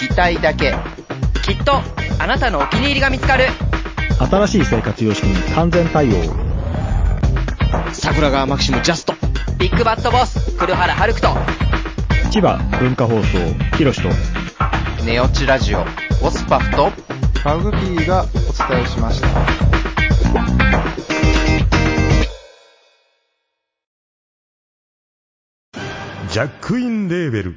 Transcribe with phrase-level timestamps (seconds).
[0.00, 0.74] 聞きたいだけ。
[1.42, 1.74] きっと
[2.18, 3.44] あなたのお気に入りが見つかる。
[4.18, 6.14] 新しい生活様式に完全対応。
[7.92, 9.12] 桜川マキシムジャスト。
[9.58, 11.28] ビッグバットボス、黒原遥人。
[12.30, 14.08] 千葉文化放送、ひろしと。
[15.04, 15.84] ネオチラジオ、
[16.22, 16.90] オスパフと、
[17.44, 19.28] マグピーがお伝えしました。
[26.30, 27.56] ジャックインレーベル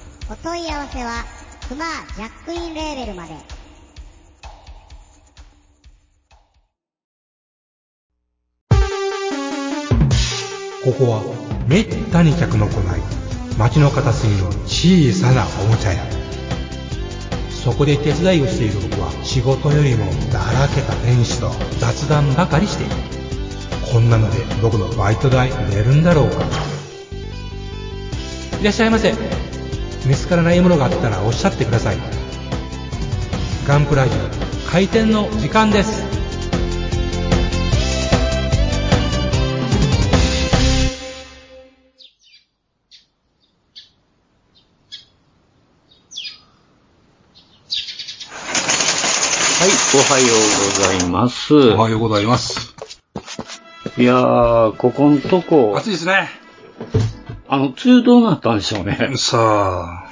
[0.31, 1.25] お問い合わせは
[1.67, 1.83] クマ
[2.15, 3.33] ジャックインレーベルまで。
[10.85, 13.01] ここはめったに客の来ない
[13.57, 16.01] 街の片隅の小さなおもちゃ屋。
[17.49, 22.95] そこで手伝いをしている僕は仕事よりもだらけた店主と雑談ばかりしている。
[23.91, 26.37] こんなので僕のバイト代出るんだろうか。
[28.61, 29.50] いらっしゃいませ。
[30.11, 31.97] 見つからないものがあったらおっしゃってください
[33.65, 36.03] ガンプラジオ開店の時間です
[49.61, 51.53] はい、おはようございます。
[51.53, 52.73] おはようございます。
[53.97, 56.40] いやー、ここんとこ、暑いですね。
[57.51, 59.11] あの、梅雨どうなったんでしょうね。
[59.17, 60.07] さ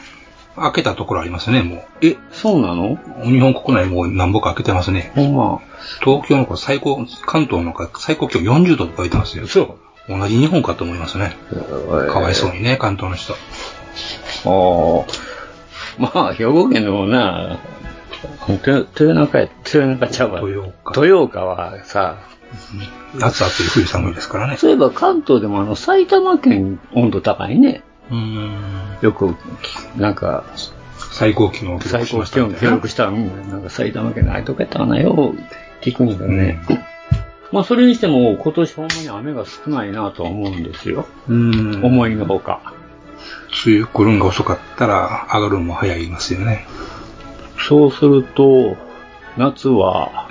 [0.58, 2.06] あ、開けたところありますね、もう。
[2.06, 2.98] え、そうなの？
[3.24, 5.14] 日本国内もう何ぼか開けてますね。
[5.16, 5.62] ほんま。
[6.04, 9.48] 東京の子最高、関東の子最高気温40度とか言ってますよ。
[9.48, 9.80] そ
[10.10, 10.20] う。
[10.20, 11.38] 同じ日本かと思いますね。
[12.12, 13.34] かわいそうにね、関東の人。
[13.34, 15.06] あ
[15.98, 16.12] あ。
[16.14, 17.58] まあ、兵庫県でもな、
[18.50, 20.42] 豊豊中や、豊中ちゃうわ。
[20.42, 21.02] 豊岡。
[21.06, 22.18] 豊岡はさ、
[23.16, 24.58] 夏暑い冬寒いですからね。
[24.58, 27.84] そういえば関東でもあの、埼玉県温度高いね。
[28.12, 28.98] うん。
[29.02, 29.36] よく、
[29.96, 30.44] なんか、
[31.12, 35.34] 最高気温を記録最高しました気温記録したら、うん、なんか埼玉県のああいうとこやったかなよ、
[35.82, 36.60] 聞くんやけどね。
[37.52, 41.08] まあ、それにしても、今年ほんまに雨が少ないなとは思うんですよ。
[41.28, 41.84] うん。
[41.84, 42.74] 思いのほか。
[43.66, 46.68] 梅雨来るんが遅かったら上がるんも早いますよね。
[47.58, 48.78] そうすると、
[49.38, 50.30] 夏は、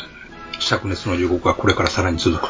[0.60, 2.48] 灼熱の予告がこれからさらに続く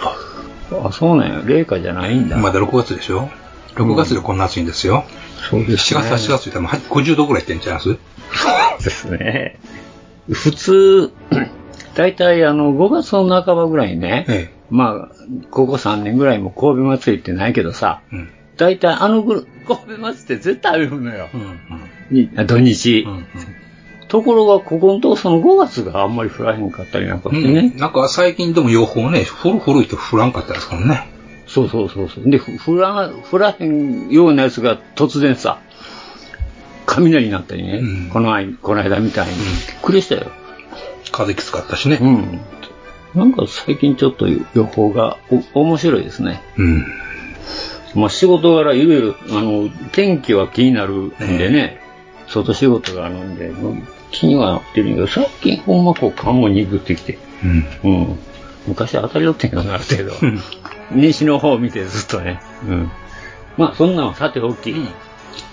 [0.71, 0.87] と。
[0.89, 1.43] あ、そうなんや。
[1.45, 2.37] 冷夏じゃないんだ。
[2.37, 3.31] まだ6月でしょ
[3.75, 5.05] ?6 月でこんな暑いんですよ。
[5.51, 6.01] そうですね。
[6.01, 7.89] 7月、8月いったらもう50度ぐらいいってんちゃいます？
[7.89, 7.97] そ
[8.81, 9.59] うですね。
[10.31, 11.13] 普通、
[11.95, 15.17] 大体あの、5月の半ばぐらいにね、えまあ、
[15.51, 18.17] ここ3年ぐらいも神戸祭りってないけどさ、え。
[18.17, 18.31] うん。
[18.57, 21.29] 大体あのぐら神戸祭りって絶対雨降るのよ。
[21.33, 21.61] うん。
[22.11, 23.05] に土日。
[23.07, 23.27] うん。
[24.09, 27.55] ところが、ここのとこその5月があんまり降らへんかったりなんかしてうん。
[27.55, 27.73] ね。
[27.77, 31.09] なんか最近でも予報ね、降る降る人降らんかったですからね。
[31.47, 32.31] そうそうそうそう。
[32.31, 35.61] で、ふ降ら、降らへんようなやつが突然さ、
[36.87, 39.47] 雷になったりね、うんこの間、この間みたいに、びっ
[39.83, 40.31] くりしたよ。
[41.13, 41.99] 風きつかったしね。
[42.01, 42.41] うん。
[43.15, 45.17] なんか最近ちょっと予報が
[45.55, 46.43] お面白いですね。
[46.57, 46.87] うん。
[47.95, 51.81] まあ仕事柄いろいろ、あの、天気は気になるんでね、
[52.27, 53.51] 外仕事があるんで、
[54.11, 57.67] 気にはなってるんだけど、最近ほんまこう勘も鈍ってきて、うん。
[57.85, 58.19] うん。
[58.69, 60.13] 昔当たりよってんけどな、ある程度。
[60.93, 62.41] 西の方を見てずっとね。
[62.67, 62.91] うん。
[63.57, 64.75] まあそんなんはさておき、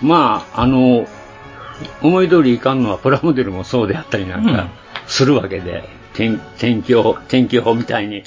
[0.02, 1.06] まあ、あの、
[2.02, 4.68] 思い通りいかんのはプラモデルもそうであったりなんか
[5.06, 8.22] するわけで、天天気予報、天気予報みたいに。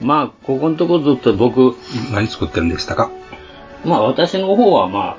[0.00, 1.74] まあ、ここのとこずっと僕、
[2.12, 3.10] 何作ってるんでしたか？
[3.84, 5.16] まあ私の方はまあ、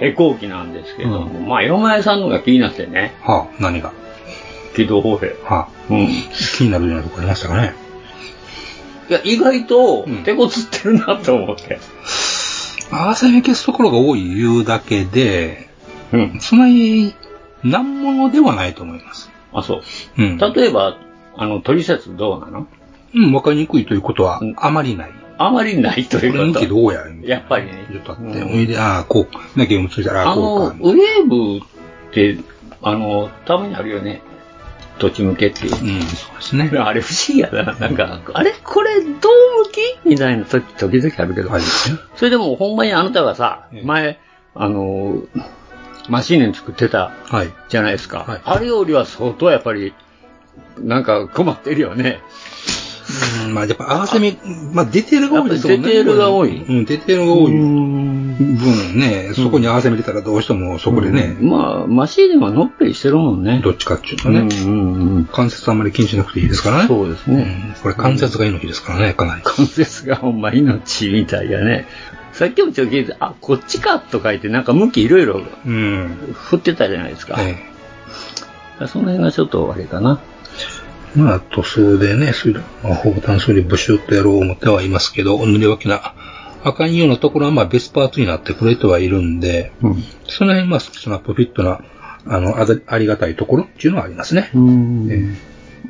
[0.00, 3.92] 飛行機なんですけども、まあ、嫁屋さんのが気になってね、はあ、何が？
[4.76, 5.34] 軌道歩兵。
[5.42, 6.08] はあ、うん。
[6.56, 7.74] 気になるようなとこありましたかね。
[9.08, 11.78] いや、意外と手こずってるなと思って。
[12.90, 15.68] 汗め消すところが多い言うだけで、
[16.12, 16.40] うん。
[16.40, 17.14] そんなに
[17.64, 19.30] 難物ではないと思います。
[19.52, 19.82] あ、そう。
[20.18, 20.38] うん。
[20.38, 20.98] 例えば、
[21.36, 22.66] あの、取説どうなの？
[23.14, 25.10] うん、わかりにくいということは、あまりない。
[25.38, 26.60] あまりないということ。
[26.60, 27.86] きどうややっぱりね。
[27.90, 30.76] ちょっとあって、おいで、ああ、こう、なきゃついたら、ああ、こあの、うか。
[30.80, 32.38] ウェーブって、
[32.82, 34.22] あの、たまにあるよね。
[34.98, 35.72] 土地向けっていう。
[35.72, 36.70] うん、そうですね。
[36.78, 37.74] あれ不思議やな。
[37.74, 39.12] なんか、あれこれ、どう
[39.66, 41.50] 向きみたいな時、時々あるけど。
[41.50, 41.62] はい。
[42.16, 44.18] それでも、ほんまにあなたがさ、前、
[44.54, 45.18] あの、
[46.08, 47.52] マシーネ作ってたはい。
[47.68, 48.24] じゃないですか。
[48.26, 49.92] はいあれよりは相当やっぱり、
[50.78, 52.20] なんか困ってるよね。
[53.46, 54.36] うん、まあ、やっぱ合わせ目、
[54.72, 55.94] まあ、ディテールが多いですもんね。
[55.94, 63.60] やっぱディテールが多いうん、ディテールが多い分ね、そこに合わせ目出たらどうしてもそこでね、まあ、マシーネはのっぺりしてるもんね。
[63.62, 65.24] どっちかっていうとね、うんうんうん。
[65.26, 66.88] 関節あんまり気にしなくていいですからね。
[66.88, 67.70] そうですね。
[67.70, 69.42] うんこれ関節が命ですからね、かなり。
[69.44, 71.86] 関節がほんま命みたいやね。
[72.32, 76.34] さっきもちょっと聞いて、あ、こっちかと書いて、なんか向きいろいろうん。
[76.34, 77.36] 振ってたじゃないですか。
[77.40, 77.56] え
[78.88, 80.20] その辺がちょっとあれかな。
[81.16, 86.14] えまあ、塗装でね、それまあ、ほぼ単数にブシュッとやろう思ってはいますけど、塗り分けな、
[86.62, 90.04] あかんようなところはまあ別パーツになってくれてはいるんで、うん。
[90.26, 91.80] その辺まあスナップフィットな、
[92.26, 94.50] あの、ありがたいところっていうのはありますね。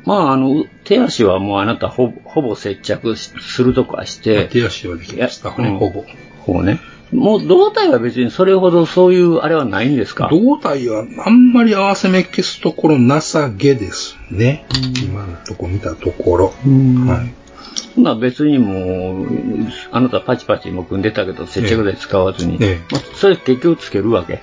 [0.05, 6.05] まあ、あの、手足はもうあなたほぼほぼ接着しするとこはして、手足はできましたね、ほぼ。
[6.45, 6.79] こうね。
[7.11, 10.27] もう胴体は別にそれほどそういうあれはないんですか？
[10.29, 14.65] 胴体はあんまり合わせ目消すところなさげですね。
[15.03, 16.45] 今のとこ見たところ。
[16.47, 17.33] はい。
[17.95, 19.27] そんな別にもう、
[19.91, 22.57] あなたパチパチも組んでたけど、接着剤使わずに。
[22.59, 24.41] ええまあそれ結局つけるわけ？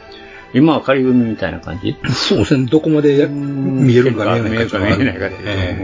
[0.54, 1.96] 今は仮組みみたいな感じ？
[2.12, 5.14] そうですね、どこまでや見えるか見えないか見えるか見えな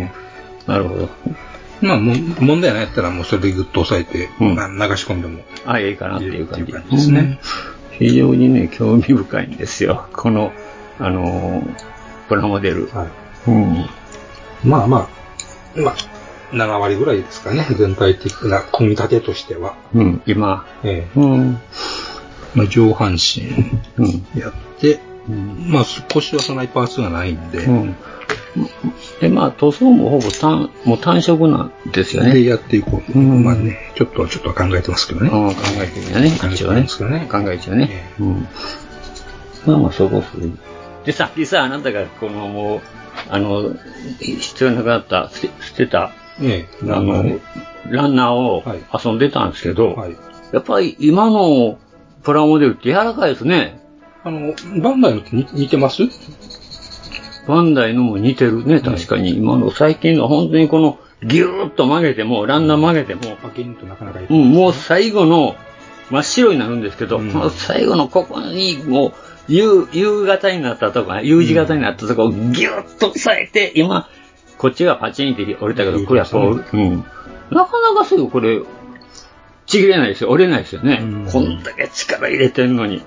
[0.05, 0.15] いか
[0.67, 1.09] なるほど。
[1.83, 7.39] えまあ、もう問題ないやったらもうそれでグッと押さえて、うんな流し込んでもあ、いいかなっていう感じですね。
[7.93, 10.09] 非常にね、興味深いんですよ。
[10.13, 10.53] この、
[10.99, 11.91] あのー
[12.31, 12.89] プラモデル。
[12.91, 13.51] はい。
[13.51, 13.87] うん。
[14.65, 15.09] まあま
[15.77, 15.97] あ、まあ、
[16.53, 19.75] 7割ぐらいですかね、全体的な組み立てとしては。
[19.93, 20.65] うん、今。
[20.85, 21.61] ええうん。
[22.55, 23.49] まあ、上半身
[23.99, 24.39] うん。
[24.39, 25.01] やって、
[25.31, 27.97] まあ、腰はそんなにパーツがないんで、うん。
[29.21, 32.35] で、まあ、塗装もほぼ単、もう単色なんですよね。
[32.35, 33.19] でやっていこう。
[33.19, 35.31] うんまあね、ちょっと、ちょっと考えてますけどね。
[35.33, 36.29] うん、考えてみるね。
[36.53, 36.83] 一応ね。
[36.83, 37.29] ですからね。
[37.31, 38.13] 考えちゃうね。
[38.19, 38.49] うん。
[39.67, 40.47] まあまあ、そこそれ。
[41.05, 42.81] で、さっきさ、あなたがこのもう、
[43.29, 43.75] あの、
[44.19, 46.13] 必要なくなった、捨て捨てた、
[46.43, 47.39] ええ、あの、
[47.89, 50.17] ランナーをはい遊んでたんですけど、はい。
[50.53, 51.79] やっぱり今の
[52.23, 53.80] プラモデルって柔らかいですね。
[54.23, 56.03] あの、バンダイのと似似てます？
[57.47, 59.37] バンダイのも似てるね、確かに。
[59.37, 64.27] 今の最近の本当にこのギューッと曲げても、ランナー曲げても、パキンとなかなかいい。
[64.29, 65.57] うん、もう最後の
[66.11, 69.13] 真っ白になるんですけど、うん最後のここにもう
[69.49, 74.09] U、U 型になったとこ、U 字型になったとこをギューッと押さえて、今、
[74.59, 77.05] こっちがパチンって折れたけど、これはこう、うん。
[77.51, 78.61] なかなかすぐこれ、
[79.67, 81.01] ちぎれないですよ、折れないですよね。
[81.03, 83.03] うんこんだけ力入れてんのに。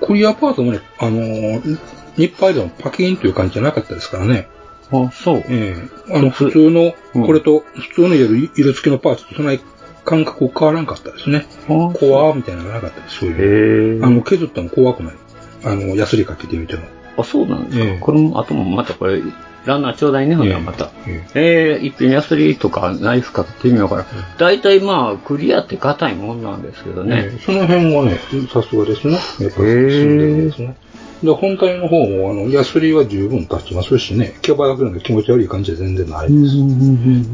[0.00, 1.78] クリアパートもね、あのー、
[2.16, 4.48] 日配でもパキンという感じじゃなかったですからね。
[4.92, 5.44] あ、そう。
[5.48, 5.76] え
[6.08, 9.60] えあの、普通の、うんこれと、普通の色色付きのパーツとそんなに
[10.04, 11.46] 感覚変わらんかったですね。
[11.68, 14.02] あ怖みたいなのがなかったです、そういう。
[14.02, 15.14] へあの、削っても怖くない。
[15.64, 16.82] あの、ヤスリかけてみても。
[17.18, 17.84] あ、そうなんですか。
[17.84, 19.22] ええこれも、あともまたこれ、
[19.66, 20.90] ランナーちょうだいね、ほんまた。
[21.06, 24.06] えええー、一品ヤスリとかナイフかけてみようかな。
[24.38, 27.30] 大体まあ、クリアって硬いもんなんですけどね。
[27.32, 28.18] ええその辺はね、
[28.52, 29.14] さすがですね。
[29.14, 30.76] やっぱり進んでるんですね。
[31.22, 36.56] で、本体の方も、あの、ヤスリは十分立ちますしね、キャバだけなんで気持ち悪い感じは全然ないです。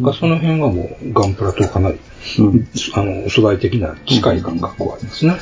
[0.00, 1.98] まあその辺はもう、ガンプラとかなり、
[2.40, 5.36] うんあの、素材的な近い感覚はありますね。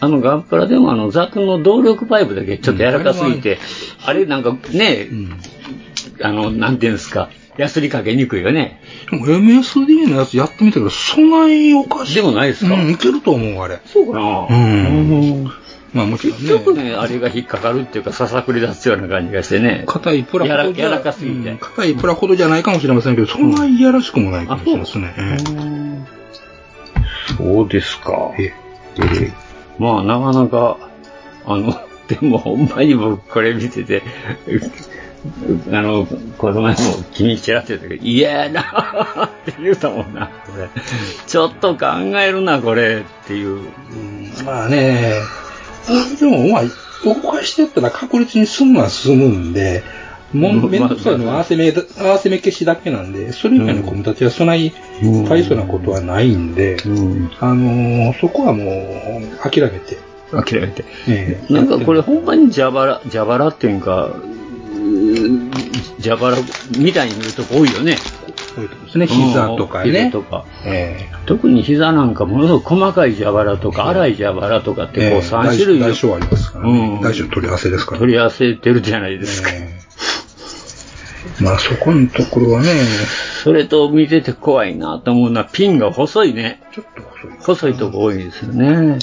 [0.00, 3.58] あのガンプラでもあのザクの動力パイプだけちょっと柔らかすぎて、
[4.04, 5.08] あれなんかね、
[6.22, 8.80] あの、なんていうんですか、ヤスリかけにくいよね。
[9.10, 12.14] でも MSD のやつやってみたけど、そんなにおかしい。
[12.16, 12.74] でもないですか？
[12.74, 13.80] うん、いけると思う、あれ。
[13.86, 15.44] そうかなうん。
[15.92, 16.48] まあもちろんね。
[16.48, 19.84] ちょっとね、あれが引っかかるっていうか、ささくり出すような感じがしてね。
[19.86, 26.06] 硬いプラほど柔らかすぎてうん硬いプラほどじゃないかもしれませんけど、そんなにいやらしくもないかもしれません
[27.38, 28.32] そうですか。
[28.38, 28.52] ええ
[28.98, 29.32] え
[29.78, 30.78] まあ、なかなか、
[31.46, 31.74] あの、
[32.08, 34.02] でも、ほんまに僕これ見てて、
[35.72, 36.78] あの、この前も
[37.12, 40.68] 君ちらって言ったけど、嫌やなって言うたもんな、これ。
[41.26, 41.86] ちょっと考
[42.20, 43.66] えるな、これっていう。
[44.38, 45.14] えまあね、
[46.20, 46.62] でもまあ、
[47.04, 49.82] 動かしてやったら確率に済むは済むんで、
[50.34, 54.72] もうんうめんどくさいのは合わせ目だ、合わせ目消しだけなんで、それ以外の組み立てはそんなに
[55.28, 57.30] 大層なことはないんで、うん。
[57.40, 59.96] あのーそこはもう諦めて、
[60.32, 60.84] 諦めて。
[61.08, 64.16] ええなんかこれほんまに蛇腹、蛇腹っていうか、
[64.94, 66.36] うー蛇腹
[66.78, 67.96] みたいに見るとこ多いよね。
[68.54, 69.06] そういですね。
[69.06, 70.10] 膝とかね。
[70.10, 70.44] とか。
[70.64, 77.00] え特に膝なんかものすごく細かい蛇腹とか、粗い蛇腹とかってこう3種類大小ありますからね。
[77.02, 77.98] 大小取り合わせですから。
[77.98, 79.50] 取り合わせてるじゃないですか。
[81.40, 82.68] まあそこのところはね、
[83.42, 86.62] それと見てて怖いなと思うのはピンが細いね。
[86.72, 87.38] ちょっと細い。
[87.40, 88.98] 細いとこ多いですよね。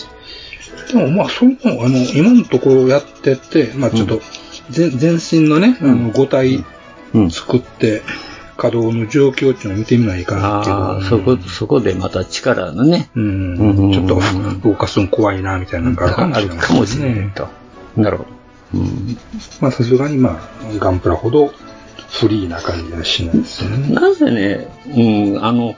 [0.91, 4.21] でもまあ、それも、あの、今のところやってて、まあちょっと、
[4.69, 6.63] 全全身のね、あの、5体
[7.29, 8.03] 作って、
[8.57, 10.75] 稼働の状況っていうのを見てみないかなっていう。
[10.75, 13.09] ああ、そこ、そこでまた力のね。
[13.15, 14.21] うん、ちょっと
[14.69, 17.29] 動かすの怖いな、みたいなのがあるかもしれない。
[17.31, 17.47] と。
[17.97, 18.29] なるほど。
[19.59, 21.51] まあさすがにまあ、ガンプラほど
[22.09, 23.93] フリーな感じはしないですよね。
[23.95, 25.75] なぜね、うん、あの、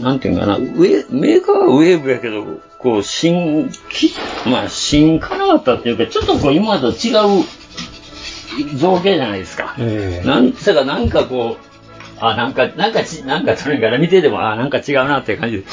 [0.00, 2.44] なんていうかな、ウェメーカーはウェーブやけど、
[2.78, 4.12] こう、新、き
[4.46, 7.44] まあ、新かなかったっていうか、ちょっとこう、今までと違う
[8.74, 9.74] 造形じゃないですか。
[9.78, 11.70] えなんつうか、なんかこう、
[12.20, 15.64] あ、なんか、なんかち、なんかそれから見てても、あ、なんか違うなっていう感じ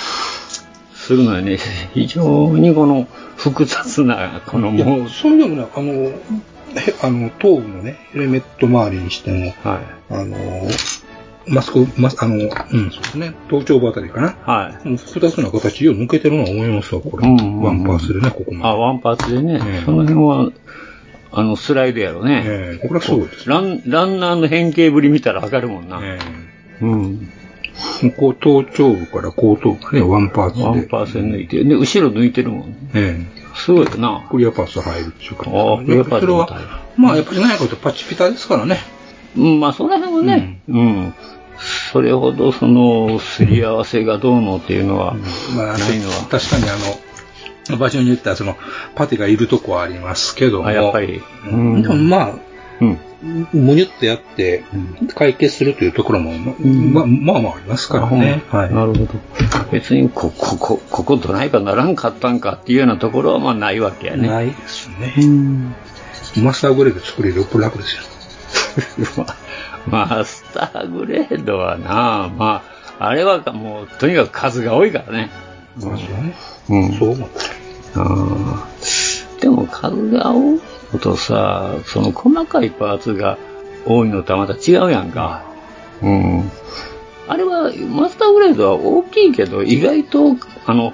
[0.94, 1.58] するのよね。
[1.94, 10.14] 非常にこの複雑な、このもう、それでもね、あの、へあの、頭部のね、ヘルメット周りにしても、はい。
[10.14, 10.38] あの、
[11.48, 12.50] マスク、マス、あの、うん、
[12.92, 14.36] そうですね、頭頂部あたりかな。
[14.46, 14.98] はい。
[14.98, 17.28] 複雑な形よう抜けてるのは思いますわ、これ。
[17.28, 18.66] うんうんうんワンパースでね、ここも。
[18.66, 20.52] あ、ワンパーツでね、ええその辺は、
[21.32, 22.44] あの、スライドやろね。
[22.46, 23.50] ええこれはすごいです。
[23.50, 26.00] ラン、ランナーの変形ぶり見たらわかるもんな。
[26.02, 26.20] え
[26.82, 27.30] うん。
[28.04, 30.64] えこう、頭頂部から後頭部がね、ワンパーツで。
[30.64, 31.68] ワンパーツで抜いてる。
[31.68, 32.76] で、後ろ抜いてるもんね。
[32.94, 34.30] えすごいよなえ。
[34.30, 35.50] クリアパーツ入るっていうか。
[35.50, 36.34] ああクリアパーツそれ
[36.98, 38.78] まあやっぱり何やかとパチピタですからね。
[39.36, 41.14] うん、まあ、その辺はね、うん。
[41.92, 45.16] それほど、その、すり合わせがどうのっていうのは、
[45.56, 46.28] まあ、ないのは。
[46.30, 47.00] 確かにあの、
[47.76, 48.56] 場所によってはその、
[48.96, 50.68] パテがいるとこはありますけども。
[50.68, 51.22] あ、やっぱり。
[51.52, 52.36] うんでもまあ、
[52.80, 53.00] うん。
[53.52, 54.64] むにゅってやって、
[55.16, 58.44] 解決するというところも、ま、まあまあありますからね。
[58.50, 58.74] はい。
[58.74, 59.08] なるほど。
[59.72, 64.28] 別に、こ、こ、こ、ここどないかならんかったんかっていうようなところは、まあ、ないわけやね。
[64.28, 65.16] ないですね。
[66.38, 68.04] マスターグレード作れるよっぽど楽ですよ。
[69.88, 72.62] マスターグレードはな、ま
[73.00, 75.32] あ、あれはもう、とにかく数が多いからね。
[75.82, 76.94] まあそうん。
[76.94, 77.36] そう思って。
[77.96, 80.60] あーでも数が多い
[80.94, 83.38] のとさ、その細かいパーツが
[83.86, 85.44] 多いのとはまた違うやんか。
[86.02, 86.52] うん。
[87.28, 90.94] あれは、マスターグレードは大きいけど、意外と、あの、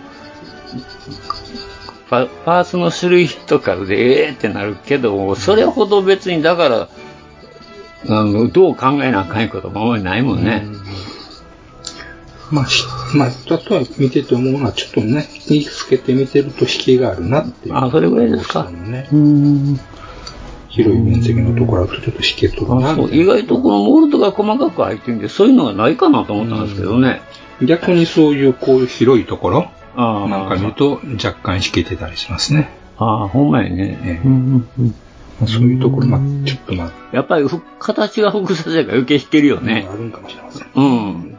[2.10, 6.90] パパーツの種類とかで、えーってなるけど、それほど別に、だから、
[8.10, 10.66] あの、どう考えなあかんこともあんまりないもんね。
[12.54, 17.76] まあ、しまあ、ちょっと見てて思うのは、ちょっとね、引きつけて見てると引きがあるなっていう。
[17.76, 18.70] あ、それぐらいですか？
[18.70, 19.10] ね。
[19.12, 19.80] うん。
[20.70, 27.22] 広い面積のところだとちょっと引けとるなあそう意外とこのモールドが細かく入ってるんで、そういうのがないかなと思ったんですけどね。
[27.62, 32.72] 逆にそういうこういう広いところあなんか見ると若干引けてたりしますね。
[32.98, 34.22] ああ、ほんまやね。
[34.26, 34.96] うんうん
[35.48, 39.88] そういうところ、まあ、ちょっとまあ、やっぱりふ形が複雑やから余計引けるよね。
[39.92, 40.68] あるんかもしれません。
[40.74, 41.38] うん。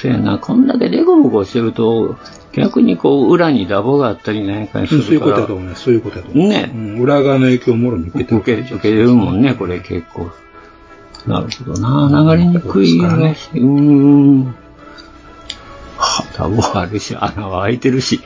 [0.00, 2.16] そやな、こんだけデコボコしてると、
[2.52, 5.20] 逆にこう、裏にダボがあったりなんかにすそういう。
[5.20, 5.84] ことだと思います。
[5.84, 6.66] そういうことだと思います。
[6.66, 8.36] ねうん裏側の影響をもろに受けてる。
[8.38, 10.30] 受け、受けるもんね、これ結構。
[11.26, 13.36] なるほどな、流れにくいね。
[13.54, 14.54] うーん。
[15.96, 18.20] はダボあるし、穴は開いてるし。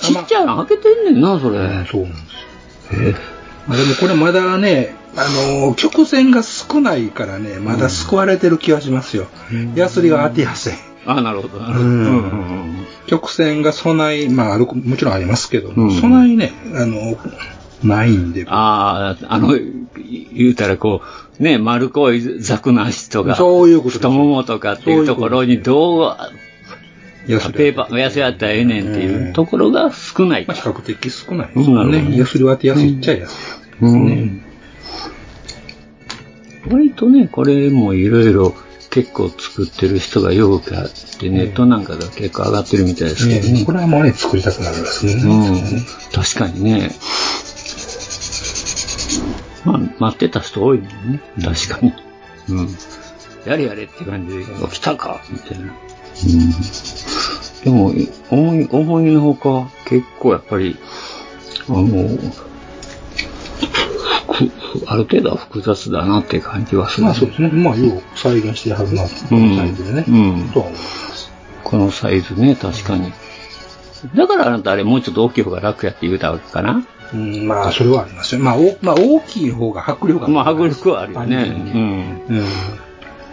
[0.00, 1.58] ちっちゃいの開けてんねんな、それ。
[1.90, 3.20] そうなんです。
[3.66, 5.28] まあ、でもこれまだね、あ
[5.60, 9.26] のー曲線が少ないからね、まだ救われてる気はしますよ。
[9.74, 10.72] ヤスリが当てやすい。
[11.06, 11.84] あ、なるほど、なるほど。
[11.84, 12.20] うんうんう
[12.80, 17.18] ん曲線が備え、まあある、もちろんありますけど、うん備えね、あの、
[17.82, 18.46] ないんで。
[18.48, 19.54] ああ、あの、
[20.34, 21.02] 言うたらこ
[21.38, 26.16] う、ね、丸っこいザクの足とか、そういうこと太ももとかっていうところにどう、
[27.26, 30.46] ヤスリペーパー、安やったらええねんっていうところが少ない。
[30.46, 32.18] まあ比較的少ないですね。
[32.18, 34.43] ヤスリは当てやすいっちゃいですね。
[36.68, 38.54] 割とね、これもいろいろ
[38.90, 43.64] 結構作ってる人がよくあって、ネットなんかでは結構上がってるみたいですけどね。
[43.64, 45.14] これはもうね、作りたくなるんですね。
[45.14, 46.90] うん、確かにね。
[49.64, 51.20] まあ、待ってた人多いもんね。
[51.42, 51.92] 確かに。
[52.50, 52.68] うん。
[53.46, 55.64] やれやれって感じで、来たかみたいな。
[55.64, 55.72] うん。
[57.64, 57.92] でも、
[58.30, 60.76] 思い、思いのほか、結構やっぱり、
[61.68, 62.18] あの、
[64.86, 67.04] ある程度は複雑だなって感じはする。
[67.04, 67.48] まあそうですね。
[67.48, 70.04] まあ、よう再現してはるな、このサイズでね。
[70.08, 70.50] うん。
[70.52, 71.32] とは思います。
[71.62, 73.12] このサイズね、確かに。
[74.14, 78.40] だからあなたあれもうちょっと大きい方が楽やって言うたわけかなうん、まあ、それはありますよ。
[78.40, 81.36] まあ、おまあ、大きい方が迫力がまあ、迫力はあるよね。
[81.36, 82.44] あるよねうん。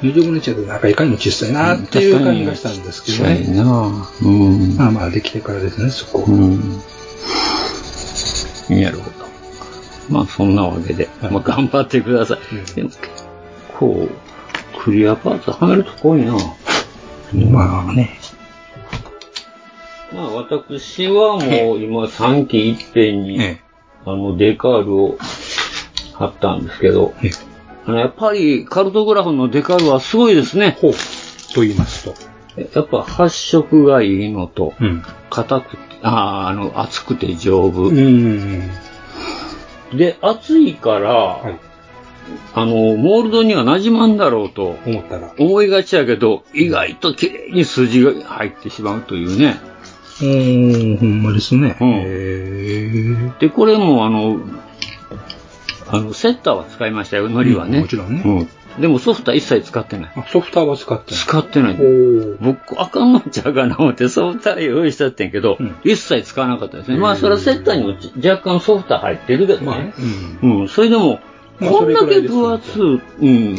[0.01, 3.43] 25日だとなんかいかにも小さいなっていう感じがしたんですけどね。
[3.45, 4.75] そうやなうん。
[4.77, 6.23] まあまあ、できてからですね、そこ。
[6.27, 6.81] うん。
[8.69, 9.20] なるほど。
[10.11, 12.75] まあ、そんなわけで、まあ、頑張ってください。
[12.75, 12.99] でも、結
[13.77, 14.09] 構、
[14.83, 16.35] クリアパーツはめるとこ多いな
[17.49, 18.19] まあね。
[20.13, 23.39] まあ、私はもう今3期いっぺんに、
[24.05, 25.17] あの、デカールを
[26.13, 27.13] 貼ったんですけど、
[27.85, 30.77] あのやっぱりカルトグラフのデカールはすごいですね。
[30.79, 30.93] ほう。
[31.53, 32.15] と言いますと。
[32.73, 35.03] やっぱ発色がいいのと、うん。
[35.29, 37.83] 硬くて、あーあの、厚くて丈夫。
[37.83, 38.69] うん。
[39.93, 41.41] で、厚いから、
[42.53, 45.33] あの、モールドには馴染まんだろうと思ったら。
[45.37, 49.59] 思いがちやけど、意外と綺麗に筋が入ってしまうというね。
[50.21, 51.77] うーん、ほんまですね。
[51.79, 53.33] うん。
[53.39, 54.39] で、これもあの、
[55.87, 57.77] あの、セッターは使いましたよ、ノリはね。
[57.77, 58.49] うんもちろんねうん。
[58.79, 60.11] でもソフトは一切使ってない。
[60.29, 61.19] ソフターは使ってない。
[61.19, 61.77] 使ってない。
[62.39, 66.97] 僕、あかんのちゃうかな思ってソフター用意しちゃってんけど、一切使わなかったですね。
[66.97, 69.93] まあ、それはセッターにも若干ソフター入ってるけどね。
[70.41, 70.67] うん。
[70.67, 71.19] それでも、
[71.59, 73.55] まあこんだけ分厚い、うん。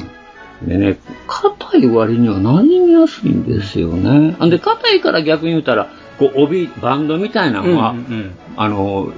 [0.67, 4.37] でね、硬い割には馴染みやすいんですよね。
[4.45, 5.89] んで、硬いから逆に言うたら、
[6.19, 9.13] こう、帯、バンドみたいなのは、うんうんあの、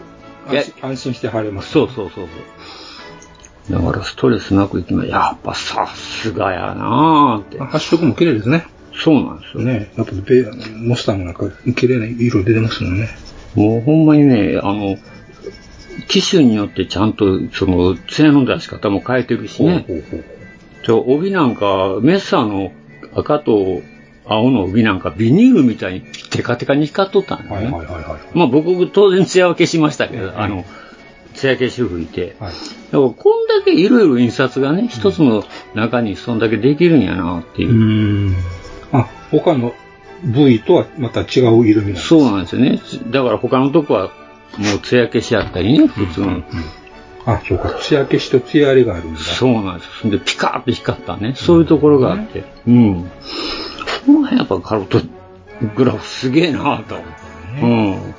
[0.48, 1.72] 安安心して貼れます。
[1.72, 2.26] そうそうそうそう。
[3.70, 7.58] だからストレスなくいきまやっぱさすがやなぁって。
[7.58, 8.66] 発色も綺麗ですね。
[8.94, 9.62] そうなんですよ。
[9.64, 9.90] ね。
[9.96, 10.44] やっぱベ
[10.76, 13.08] モスターもなんか綺麗な色出てますもんね。
[13.54, 14.96] もうほんまにね、あの、
[16.08, 19.86] 機種によってちゃんと、その、艶の出し方も変えてるしね。
[20.84, 22.72] じゃあ帯なんか、メッサーの
[23.14, 23.82] 赤と
[24.26, 27.68] 青の帯なんかビニールみたいにテカテカに光っとったんだね。
[28.34, 30.64] まあ僕当然艶分けしましたけど、あの、
[31.44, 32.36] 艶消し拭いて。
[32.40, 32.54] だか
[32.92, 37.70] らこんだけいろいろ印刷がね、一つの中にそんだけできるんやなっていう。
[37.70, 37.74] う
[38.30, 38.36] ん。
[38.92, 39.74] あ、他の
[40.24, 42.80] 部位とはまた違う色味なんですそうなんですよね。
[43.10, 44.10] だから他のとこは
[44.58, 46.42] もう艶消しやったりね、普通の。
[47.26, 47.70] あ、そうか。
[47.80, 49.20] 艶消しと艶荒れがあるんだ。
[49.20, 50.10] そうなんです。
[50.10, 51.34] で、ピカーって光ったね。
[51.36, 52.44] そういうところがあって。
[52.66, 53.10] うん。
[54.04, 55.00] その辺やっぱカルト
[55.76, 56.96] グラフすげえなと。
[57.62, 58.14] うん。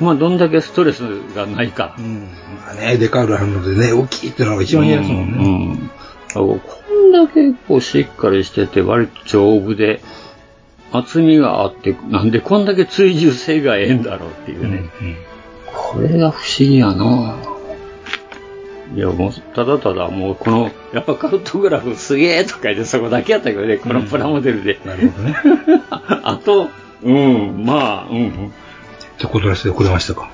[0.00, 1.00] まあ、どんだけストレス
[1.34, 1.96] がないか。
[1.98, 5.38] まあね、デカールあるのでね、大きいってのが一番嫌ですもんね。
[5.38, 5.70] うん。
[5.72, 5.90] うん
[6.34, 6.60] こ
[6.92, 10.00] んだけこうしっかりしてて、割と丈夫で、
[10.92, 14.90] 厚みがあって、なんでこんだけ追従性がええんだろうっていうね。
[15.66, 17.36] これが不思議やな
[18.94, 24.80] いや、もう、ただただもう、この、やっぱカルトグラフすげえとか言ってそこだけやったけどね、このプラモデルで。
[24.84, 25.36] なるほどね。
[26.24, 26.68] あと、
[27.02, 28.52] うん、まあ、うん、
[29.18, 29.26] うん。
[29.26, 30.30] じゃあ、断らせてくれましたか？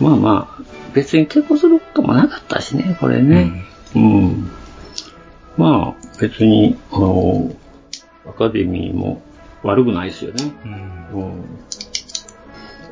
[0.00, 0.62] まあまあ、
[0.94, 3.64] 別に結婚することもなかったしね、これね。
[3.94, 4.50] うん。
[5.56, 7.54] まあ、別に、あの、
[8.26, 9.22] アカデミーも
[9.62, 10.52] 悪くないですよね。
[10.64, 10.68] う
[11.18, 11.44] ん。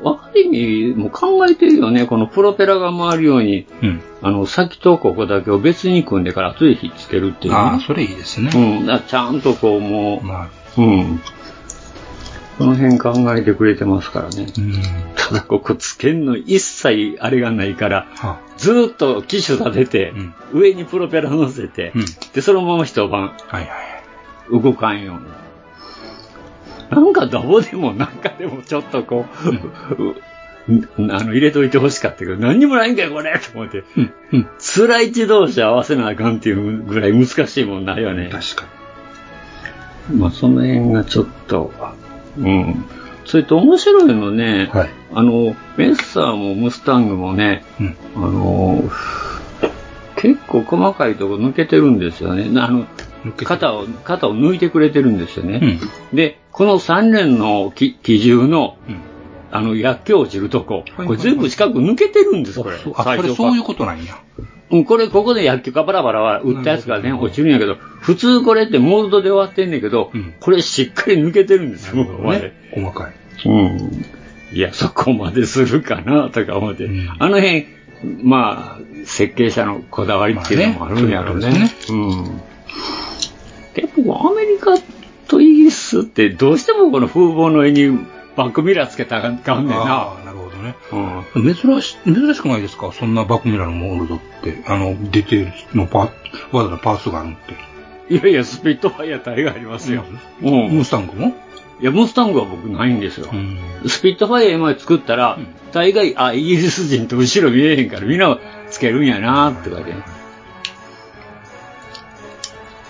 [0.05, 4.01] アカデミーも考えてるよね、このプロペラが回るように、うん。
[4.21, 7.59] あの、先とここだけを別に組んでから後でひっつけるっていう、ね。
[7.59, 8.51] ああ、それいいですね。
[8.53, 8.85] うん。
[8.85, 10.21] だちゃんとこう、も
[10.77, 11.21] う、うん。
[12.59, 14.47] この辺考えてくれてますからね。
[15.15, 18.07] ただここつけんの一切あれがないから、
[18.57, 20.13] ずーっと機種立てて、
[20.51, 21.93] 上にプロペラ乗せて、
[22.33, 23.37] で、そのまま一晩、
[24.51, 25.25] 動かんように。
[26.89, 29.25] なんかどうでもなんかでもちょっとこ
[29.97, 30.15] う、う
[31.13, 33.85] あの、入れといてほしかったけど、何にもないんかよ、これと思って。
[34.59, 38.29] 辛い自動車合わせなあかんっていうぐらい難しいもんないよね。
[38.29, 38.65] 確か
[40.09, 40.17] に。
[40.19, 41.71] まあ、その辺がちょっと、
[42.37, 42.85] うん。
[43.25, 44.69] それと面白いのね、
[45.13, 47.63] あの、メッサーもムスタングもね、
[48.15, 48.83] あの、
[50.15, 52.49] 結構細かいとこ抜けてるんですよね。
[52.59, 52.87] あの、
[53.43, 55.79] 肩を、肩を抜いてくれてるんですよね。
[56.13, 58.77] で、この3連のき基準の、
[59.51, 62.77] あの、薬莢落ちるとこ、これ全部四角抜けてるんです、これ。
[62.95, 64.21] あ、それそういうことなんや。
[64.71, 72.53] うん、これ、ここで薬莢かバラバラは打ったやつがね、落ちるんやけど、普通これってモールドで終わってんねんけど、これしっかり抜けてるんですよ、ここまで。
[72.73, 73.13] 細かい。
[73.49, 74.05] うん。
[74.51, 76.89] いや、そこまでするかな、とか思って。
[77.17, 77.67] あの辺、
[78.23, 81.49] まあ、設計者のこだわりっていうのもあるんやろうね。
[81.49, 82.41] まあねうん。
[83.73, 84.77] 結構アメリカ
[85.27, 87.97] とイギリスってどうしてもこの風貌の絵に
[88.39, 89.83] バックミラーつけたらあかんねんな。
[89.83, 90.75] ああ、なるほどね。
[91.33, 92.93] 珍し、珍しくないですか？
[92.93, 94.63] そんなバックミラーのモールドって。
[94.65, 96.09] あの、ディテールのパわ
[96.53, 98.13] ざわざパーツがあるって。
[98.15, 100.05] いやいや、スピットファイヤー大概ありますよ。
[100.41, 100.69] うん。
[100.69, 101.35] ムスタングも？
[101.81, 103.27] いや、モスタングは僕ないんですよ。
[103.85, 105.37] スピットファイア今まで作ったら、
[105.73, 110.03] 大概、あ、イギリス人と後ろ見えへんからみんなつけるんやなって感じね。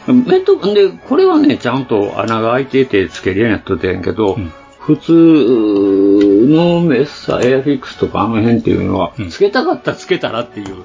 [0.08, 4.40] メント、で、これはね、ちゃんと穴が開いててつけるようになっとってんやけど、
[4.90, 5.12] 普通
[6.48, 10.84] のメッサ、エアフィックスとかあの辺っていうのは、つけたかったらつけたらっていう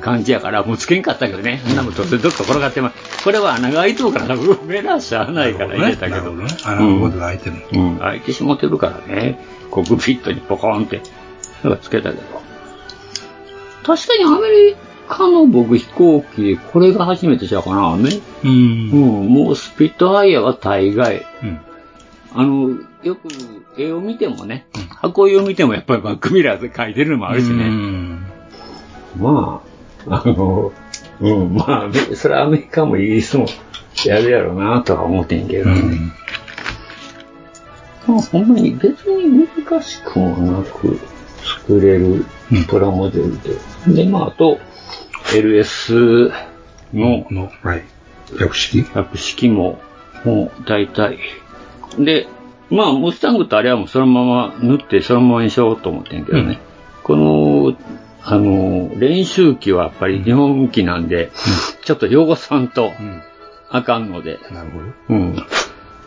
[0.00, 3.22] 感じやから、もうつけんかったけどね、そんなもんどっか転がってます。
[3.22, 6.32] これは穴が開いとるから、目らしゃあないから入れたけど。
[6.64, 7.56] 穴のことが開いてる。
[7.70, 9.38] うん、開いてしまってるからね、
[9.70, 11.02] コックピットにポコーンって、
[11.62, 12.22] なんかつけたけど。
[13.82, 18.08] 確かにアメリカの僕飛行機でこれが初めてちゃうかな、ね。
[18.42, 18.50] うん。
[18.50, 21.26] うん、もうスピットファイヤーは大概。
[22.34, 23.28] あの、よく
[23.76, 24.66] 絵を見てもね、
[25.00, 27.70] 箱絵を見てもやっぱりバックミラーで描いてるのもあるしね。
[29.16, 29.62] ま
[30.06, 30.72] あ、あの、
[31.20, 33.46] うん、まあ、それはアメリカもイギリスも
[34.04, 36.12] やるやろうなとは思ってんけどね。
[38.06, 40.98] まあ、ほんまに別に難しくもなく
[41.66, 42.24] 作れる
[42.68, 44.04] プラモデルで。
[44.04, 44.58] で、まあ、あと、
[45.32, 46.32] LS
[46.92, 47.84] の、の、はい。
[48.38, 48.82] 百式？
[48.82, 49.80] 百式も、
[50.24, 51.18] もう大体。
[51.98, 52.26] で、
[52.70, 56.58] まあ、モスタングとあれはもうそのまま縫ってそのままにしようと思ってんけどね。
[57.02, 57.76] この、
[58.22, 61.30] あの、練習機はやっぱり日本機なんで、
[61.84, 62.92] ちょっと汚さんと
[63.70, 64.38] あかんので。
[64.52, 64.84] なるほど。
[65.08, 65.36] うん。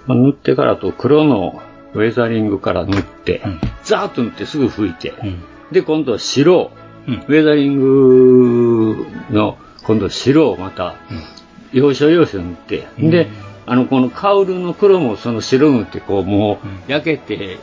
[0.06, 1.62] まあ、塗ってからと黒の
[1.94, 3.42] ウェザリングから塗って、
[3.84, 5.14] ザーッと塗ってすぐ拭いて、
[5.72, 6.72] で、今度は白、
[7.08, 10.96] ウェザリングの今度は白をまた、
[11.74, 13.30] 要所要所塗って、で、
[13.72, 17.58] あの、このカウルの黒もその白塗って、こう、もう、焼けて、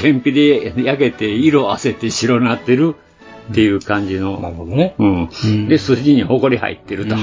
[0.00, 2.94] 天日で焼けて、色あせて白になってる
[3.52, 4.40] っていう感じの。
[4.40, 4.94] なるほどね。
[4.98, 5.68] うん。
[5.68, 7.14] で、筋に埃入ってると。
[7.14, 7.18] っ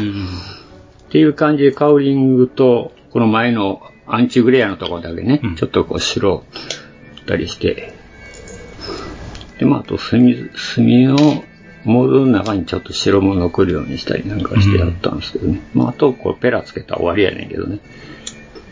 [1.10, 6.44] ていう感じでカウリングと、この前のアンチグレアのところだけね、ちょっとこう白
[7.24, 7.92] ったりして、
[9.58, 11.18] で、まあ、あと墨、墨の
[11.86, 15.62] モードの中にちょっと白も残るようにしたりなんかしてやったんですけどね。
[15.74, 17.80] まあ、あと、こう、ペラつけたら終わりやねんけどね。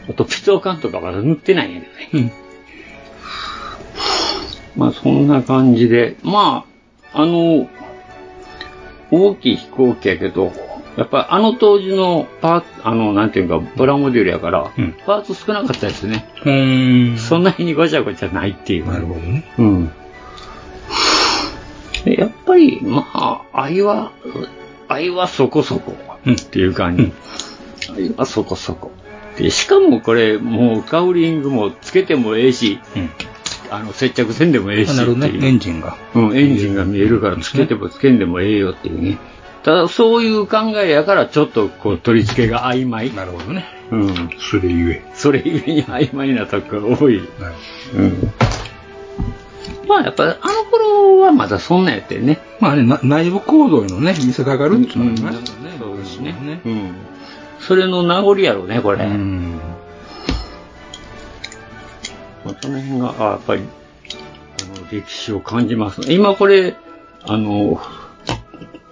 [0.10, 2.34] あと、ピトー缶とかまだ塗ってないんやけどね。
[4.76, 6.65] まあ、そんな感じで、ま
[7.13, 7.69] あ、あの、
[9.12, 10.52] 大きい飛行機やけど、
[10.97, 14.71] やっぱりあの当時のパーツ、あの、なんていうか、プラモデルやから、
[15.06, 16.26] パーツ少なかったですね。
[17.17, 18.88] そんなにごちゃごちゃないっていう。
[18.88, 19.43] なるほどね。
[19.58, 19.91] うん。
[22.05, 24.11] でやっぱり、まあ、愛は、
[24.87, 25.95] 愛はそこそこ
[26.29, 27.13] っていう感じ。
[27.91, 28.91] 愛はそこそこ。
[29.37, 32.79] で、しかもこれ、もうカウリングもつけてもええし、
[33.69, 34.91] あの、接着せんでもええし。
[34.91, 35.97] あなるほどねっていうエンジンが。
[36.13, 39.17] うん、エンジンが見えるから、つけてもつけんでもええよっていうね。
[39.63, 43.13] ただ、そういう考えやから、ちょっとこう、取り付けが曖昧。
[43.15, 43.65] なるほどね。
[43.91, 44.29] うん。
[44.37, 45.01] それゆえ。
[45.15, 47.17] それゆえに曖昧なとこが多い。
[47.17, 47.21] う
[48.01, 48.33] ん。
[49.87, 52.39] まあ、やっぱ、あの頃はまだそんなんやってね。
[52.59, 55.71] まあね、な内部構造のね、見せかかるっていうのがありますよね。
[55.79, 56.61] そうですね。
[56.65, 56.95] うん。
[57.59, 59.05] それの名残やろうね、これ。
[59.05, 59.59] うん。
[62.45, 66.01] まあ、その辺が、あやっぱり、あの、歴史を感じます。
[66.11, 66.75] 今これ、
[67.25, 67.81] あの、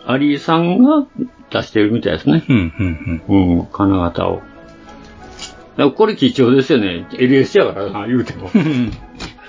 [0.06, 1.06] アリーさんが
[1.51, 2.43] 出してるみたいですね。
[2.47, 2.73] うん、
[3.27, 3.65] うん、うん。
[3.71, 4.41] 金型を。
[5.95, 7.08] これ貴重ですよね。
[7.12, 8.49] LS やからな、言うても。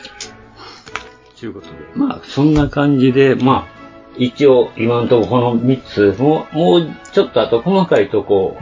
[1.42, 1.72] ということで。
[1.96, 3.82] まあ、そんな感じで、まあ、
[4.16, 8.56] 一応、今のところこの3つ、もう、もうちょっとあと細かいとこ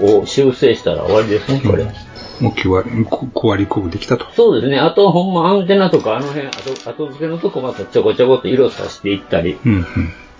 [0.00, 1.84] を修正したら終わりですね、これ。
[2.40, 4.26] もう9割、9割5分できたと。
[4.36, 4.78] そうですね。
[4.78, 9.58] あと、ほんま、アンテナとか、あの辺、あと、後付けのとこまたちょこちょこっと色さしていったり。
[9.66, 9.86] うん、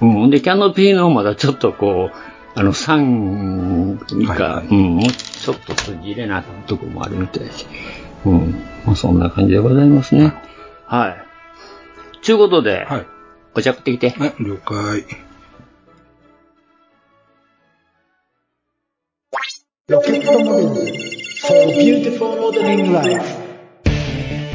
[0.02, 0.30] うん。
[0.30, 2.16] で、キャノピーのまだちょっとこう、
[2.54, 7.66] あの、3が、うん、もうちょっと筋入れなとこもあるみたいし。
[8.24, 8.54] うん。
[8.86, 10.32] まあ、そんな感じでございますね。
[10.86, 11.31] はい。
[12.22, 13.06] ちゅうことで、はい。
[13.54, 14.10] お茶食ってきて。
[14.10, 15.04] はい、了解。
[19.88, 21.02] ロケットモデルズ
[21.42, 23.42] for beautiful modeling life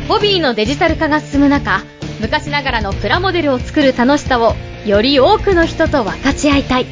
[0.08, 1.84] ホビーのデジタル化が進む中、
[2.22, 4.54] 昔ながらのプラモデルを作る楽しさを
[4.86, 6.86] より多くの人と分かち合いたい。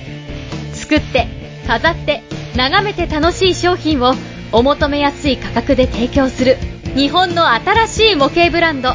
[0.73, 1.27] 作って、
[1.67, 2.21] 飾って、
[2.57, 4.13] 眺めて楽しい商品を
[4.51, 6.57] お求めやすい価格で提供する
[6.95, 8.89] 日本の新しい模型ブランド。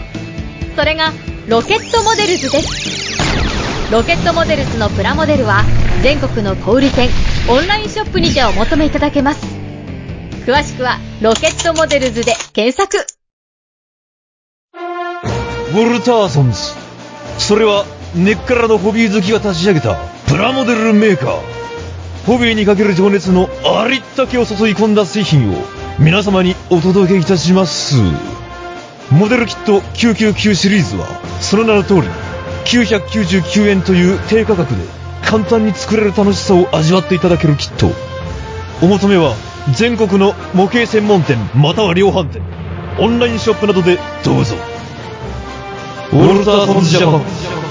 [0.77, 1.11] それが
[1.51, 3.93] ロケットモデルズです。
[3.93, 5.65] ロケットモデルズのプラモデルは
[6.01, 7.09] 全国の小売店、
[7.49, 9.45] オンラインショップにてお求めいただけます。
[10.47, 13.05] 詳しくはロケットモデルズで検索。
[14.75, 16.59] ウォルターソンズ。
[17.39, 17.85] それは
[18.15, 19.97] 根っからのホビー好きが立ち上げた
[20.29, 21.41] プラモデルメーカー。
[22.27, 25.57] ホビーにかける情熱のありったけを注い込んだ製品を
[25.99, 27.97] 皆様にお届けいたします。
[29.11, 31.07] モデルキット999シリーズは、
[31.40, 32.03] その名の通り、
[32.66, 34.83] 999円という低価格で
[35.25, 37.90] 簡単に作れる楽しさを味わっていただけるキット。
[38.83, 39.35] お求めは、
[39.75, 42.42] 全国の模型専門店または量販店、
[42.99, 44.55] オンラインショップなどでどうぞ。
[46.12, 47.70] ウォルターソンズジャパン。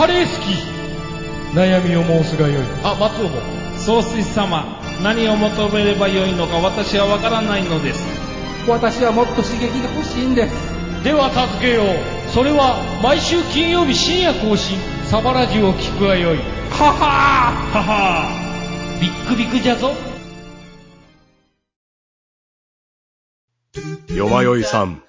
[0.00, 1.54] カレー好き。
[1.54, 2.64] 悩みを申すがよい。
[2.82, 3.38] あ松尾も。
[3.76, 4.64] 総帥様
[5.02, 8.00] 何を求めればよいのか私はわからないのです。
[8.66, 10.54] 私はもっと刺激が欲しいんです。
[11.04, 12.30] では助けよう。
[12.30, 14.78] それは毎週金曜日深夜更新。
[15.10, 16.38] サバラジュを聞くがよい。
[16.38, 17.76] ははー。
[17.76, 19.00] ははー。
[19.02, 19.92] ビックビックじゃぞ。
[24.14, 25.02] よまよいさん、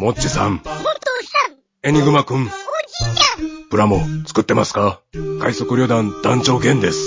[0.00, 0.62] もっちさん、
[1.82, 2.50] エニグマくん、
[3.72, 5.00] プラモ作ってますか？
[5.40, 6.98] 快速旅団団長源です。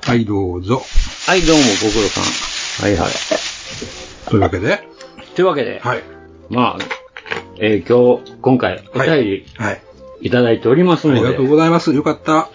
[0.00, 0.80] はい、どうぞ。
[1.26, 2.84] はい、どうも、ご苦労さん。
[2.86, 3.10] はいはい。
[4.30, 4.88] というわけで？
[5.34, 6.04] というわけで、はい。
[6.50, 6.84] まあ、
[7.58, 9.82] えー今日、今回、お便り、はい。
[10.20, 11.92] いただいておりますので、ありがとうございます。
[11.92, 12.48] よかった。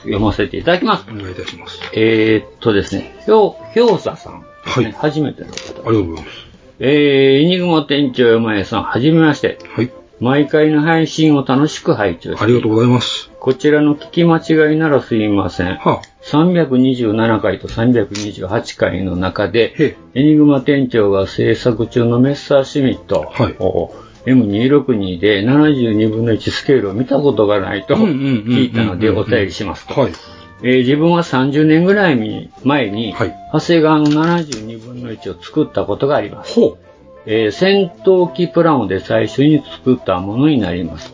[0.00, 1.04] 読ませていただきます。
[1.08, 1.78] お願いいたします。
[1.92, 4.90] えー、っとですね、ひょう、ひょうささん、はい。
[4.90, 5.52] 初めての方。
[5.52, 6.36] ありがとうございます。
[6.80, 6.88] えー、
[7.42, 9.60] エニグマ店長山家さん、はじめまして。
[9.76, 9.92] はい。
[10.20, 13.30] 毎回の配信を楽しく拝聴ありがとうございます。
[13.40, 15.78] こちらの聞き間違いならすいません。
[16.22, 23.32] 327回と328回の中で、エニグマ店長が制作中のメッサーシミット。
[23.60, 23.94] を
[24.26, 29.94] M262 で72分の1スケールを見たことがないと聞いたのでお便りしますと。
[30.62, 33.14] えー自分は30年ぐらいに前に、
[33.54, 36.60] 長谷川の72分の1を作ったことがあります。
[37.26, 41.12] えー戦闘機プラモで最初に作ったものになります。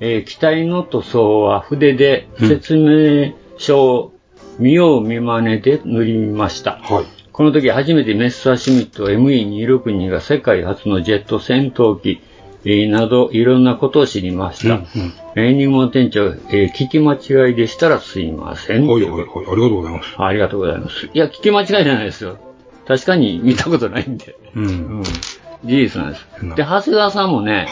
[0.00, 4.12] えー機体の塗装は筆で説明書を
[4.58, 6.80] 見よう見まねで塗りました。
[7.32, 12.20] この時初めてメッサーシミット ME262 が世界初のジェット戦闘機、
[12.64, 14.80] えーなどいろんなことを知りました。
[15.34, 18.86] エニグマ店長、えー聞き間違いでしたらすいません。
[18.86, 20.14] はいはいはい、ありがとうございます。
[20.18, 21.06] ありがとうございます。
[21.06, 22.36] いや、聞き間違いじゃないですよ。
[22.92, 24.36] 確かに見たことないんで。
[24.54, 25.02] うん。
[25.64, 26.26] 事実なんです。
[26.56, 27.66] で、長谷川さんもね、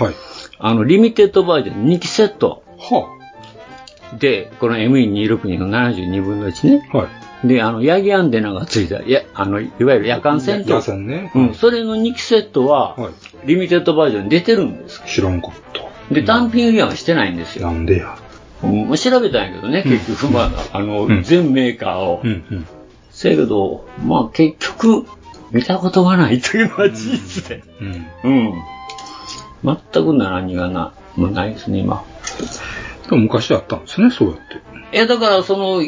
[0.58, 2.62] あの、リミテッドバージョン2期セット。
[4.18, 6.88] で、この ME262 の72分の1ね。
[7.44, 10.70] で、あの、ヤギアンテナがついた、や、あの、いわゆる夜間戦闘。
[10.70, 12.96] 夜戦ねうん、それの2期セットは、
[13.44, 15.02] リミテッドバージョンに出てるんです。
[15.06, 16.14] 知らんかった。
[16.14, 17.68] で、単品売りはしてないんですよ。
[17.68, 18.16] なんでや。
[18.62, 22.22] うん、調べたんやけどね、結局、まあ、あの、全メーカーを。
[23.20, 25.04] せやけど、まあ結局、
[25.50, 27.62] 見たことがないというのは事実で。
[28.24, 28.54] うん。
[29.62, 32.02] 全く何がな、もうないですね、今。
[33.10, 34.96] でも昔あったんですね、そうやって。
[34.96, 35.82] いや、だから、その、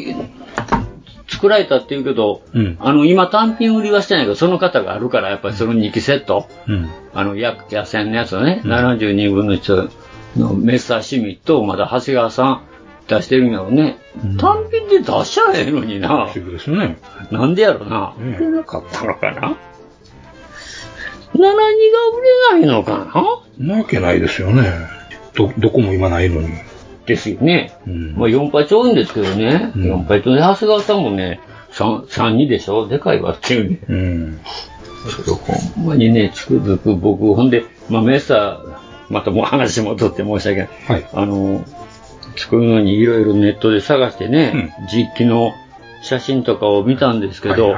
[1.27, 2.77] 作られたって言うけど、うん。
[2.79, 6.91] あの、今単品売りはしてないけど、その方があるから、やっぱりその2期セット、うん。
[7.15, 9.89] あの、や野戦のやつをね、72分の1
[10.37, 12.61] のメッサーシミットをまだ長谷川さん
[13.07, 13.97] 出してるんやろね。
[14.39, 16.29] 単品で出しちゃええのにな。
[16.33, 16.97] そうですね。
[17.31, 18.15] なんでやろな。
[18.19, 19.57] 売れなかったのかな
[21.35, 21.71] 何が売
[22.53, 23.05] れないのか
[23.59, 24.71] ななわけないですよね。
[25.35, 26.49] ど、どこも今ないのに。
[27.05, 27.73] ですよね。
[28.15, 29.71] まあ4杯ち多いんですけどね。
[29.75, 31.39] 4杯とね、長谷川さんもね、
[31.71, 33.79] 3、3、2でしょでかいわっていうね。
[33.89, 34.39] うん。
[35.75, 38.73] ほんまにね、つくづく僕、ほんで、まあメッサー、
[39.09, 41.07] またもう話戻って申し訳ない。
[41.13, 41.65] あの、
[42.35, 45.53] 作るのにいろいろネットで探してね、実機の
[46.01, 47.75] 写真とかを見たんですけど、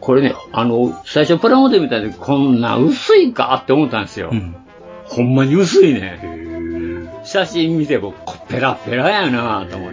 [0.00, 4.32] これね、あの、最初プラモデルみたいでこんな薄いかって思ったんですよ。
[5.04, 6.20] ほんまに薄いね。
[7.24, 9.92] 写真見てもこペラペラやなと思っ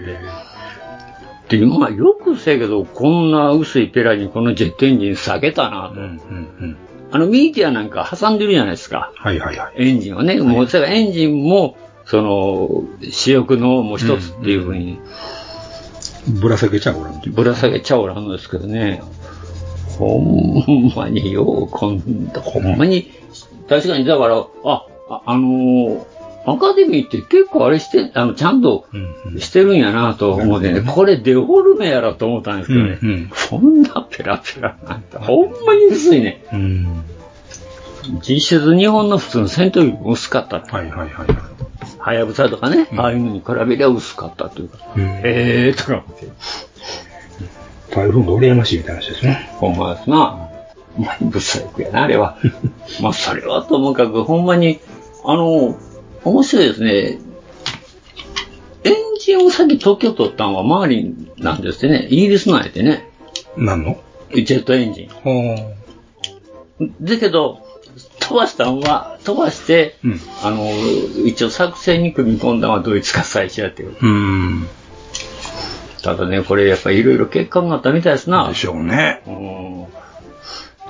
[1.49, 1.57] て。
[1.57, 5.99] で、まあよくせやけど、こんな薄いペラにこのジェットエンジン下げたなと。
[7.11, 9.11] あの、ミーティアなんか挟んでるじゃないですか。
[9.15, 9.73] はいはいはい。
[9.77, 10.39] エンジンをね。
[10.39, 14.99] もう、それからエンジンも、その、主力のもう一つっていうふうに、
[16.27, 17.21] ぶら下げちゃおらん。
[17.27, 19.01] ぶら下げちゃおらんのですけどね。
[19.97, 23.11] ほんまによう、こんほんまに、
[23.69, 26.13] 確かに、だから、あ、ああのー
[26.45, 28.85] アカデミーって結構あれして、あの、ちゃんと
[29.39, 36.43] してるんやなと思ってね、これデフォルメやろと思ったんですけどね、そんなペラペラなんて、ほんまに薄いね。
[38.27, 40.59] 実質日本の普通の戦闘機も薄かった。
[40.59, 41.27] はいはいはい。
[41.99, 46.27] はやぶさとかね、ああいうのに比べりゃ薄かったというか、へえーとか思って。
[47.91, 49.49] 台風が羨ましいみたいな話ですね。
[49.53, 50.49] ほんまですな。
[50.97, 52.37] まにブサイクやな、あれは。
[53.01, 54.79] まあ、それはともかく、ほんまに、
[55.23, 55.77] あの、
[56.23, 57.19] 面白いですね。
[58.83, 62.07] エンジンを先特許取ったのはマーリンなんですってね。
[62.09, 63.09] イギリスなんやってね。
[63.55, 63.97] 何の？
[64.33, 66.89] ジェットエンジン。
[67.01, 67.62] だけど、
[68.19, 70.19] 飛ばしたのは、飛ばして、うん。
[70.43, 70.69] あの、
[71.25, 73.95] 一応作戦に組み込んだのはドイツが最初やってる。
[74.01, 74.67] うん。
[76.01, 78.47] ただね、これやっぱりいろいろ欠陥があったみたいですな。
[78.49, 79.21] でしょうね。
[79.25, 79.87] うん。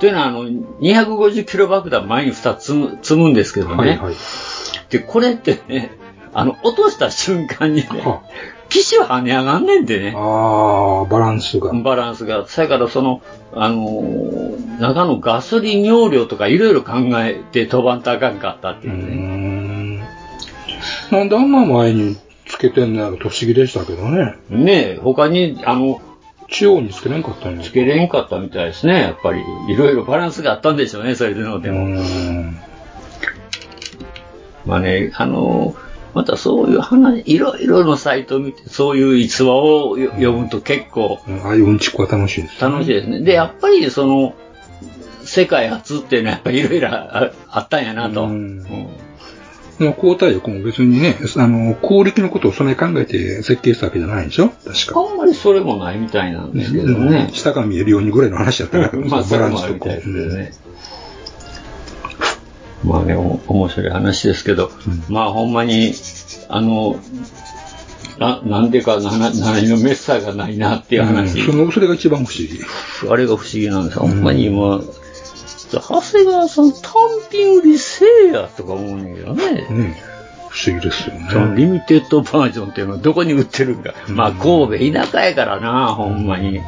[0.00, 3.74] というのは、あの、250キロ爆弾前に2つ積む積むんですけどね。
[3.76, 4.14] はいはい。
[4.90, 5.92] で、これってね、
[6.32, 7.88] あの、落とした瞬間にね、
[8.68, 10.14] 機種跳ね上がんねんでね。
[10.16, 11.72] ああ、バランスが。
[11.72, 12.46] バランスが。
[12.46, 13.22] そやからその、
[13.52, 20.08] あのー中のガソリン容量とかいろいろ考えて飛ばんとあかんかったっていうね。
[21.10, 24.34] なんであんな前につけてんのやろと不思議でしたけどね。
[24.50, 26.00] ねえ、他に、あの、
[26.48, 27.62] 中央につけれんかったんや。
[27.62, 29.42] つけれんかったみたいですね、やっぱり。
[29.68, 32.02] いろいろバランスがあったんでしょうね、それでのでも。
[34.66, 35.83] まあね、あのー
[36.14, 42.60] またそういう話、いろいろのサイトを見て、そういう逸話をよ読むと結構ああいううんちくは楽しいです。
[42.60, 43.20] 楽しいですね。
[43.20, 44.34] で、やっぱりその、
[45.24, 48.26] 世界初っていうのはやっぱりいろいろああったんやなと。
[48.26, 54.50] もう交代力も別にね、あの、攻撃のことをそんなに考えて設計したわけじゃないでしょ？
[54.50, 55.00] 確か。
[55.00, 57.28] あんまりそれもないみたいなんですけどね。
[57.32, 60.52] 下が見えるようにぐらいの話だったから、 まあ、そバれランスとこもあるみたいですけどね。
[62.84, 64.70] まあね、お面白い話ですけど、
[65.08, 65.94] まあほんまに、
[66.48, 67.00] あの、
[68.18, 71.42] ななんでかな、な何のメッサーがないなっていう話。
[71.42, 72.60] そのそれが一番不思議。
[73.10, 74.80] あれが不思議なんですほんまに今、
[75.72, 76.82] 長谷川さん単
[77.30, 79.52] 品売りせえやとか思うねんけどね。
[79.68, 80.02] ね
[80.50, 81.28] 不思議ですよね。
[81.30, 83.94] そのリミテッドバージョンっていうのはどこに売ってるんか。
[84.08, 86.60] まあ神戸田舎やからな、ほんまに。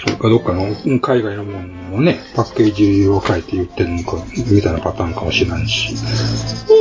[0.00, 2.72] それかどっかのうん海外のものをね、パッケー
[3.02, 5.94] ジを変えて言ってるのか、みたいなパターンかもしれないし。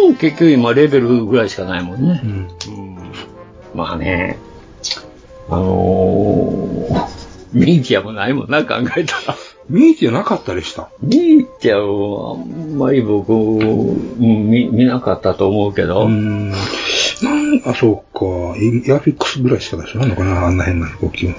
[0.07, 2.21] うん、結局今レベルぐらいしかないもんね。
[2.23, 2.47] うん
[3.73, 4.37] まあね、
[5.49, 7.09] あのー、
[7.53, 9.35] ミーティアもないもんな、考えたら。
[9.69, 10.89] ミーティアなかったでした？
[11.01, 16.09] ミーティアをあんまり僕、うん見見なかったと思うけど。
[16.09, 16.51] なん
[17.65, 18.25] あ、そうか。
[18.57, 21.33] エアフィックスぐらいしか出してないのかな、あんな変な飛行機を。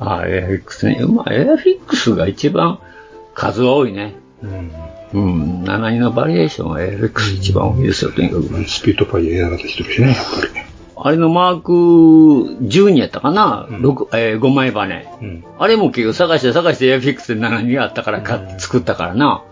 [0.00, 1.04] あエアフィックスね。
[1.06, 2.80] まあ、エアフィックスが一番
[3.34, 4.14] 数は多いね。
[4.42, 4.46] う
[5.18, 5.62] ん。
[5.64, 8.42] 7人のバリエーションはエアフィックス一番多いですよ、とにかく。
[8.68, 10.70] スピードパイエア型してるしね、やっぱり。
[11.02, 11.72] あれのマーク
[12.62, 14.86] 12やったかな、六えー、5枚羽、
[15.58, 19.42] あれも結局探して探してエアフィックスで7人があったからか、作ったからな。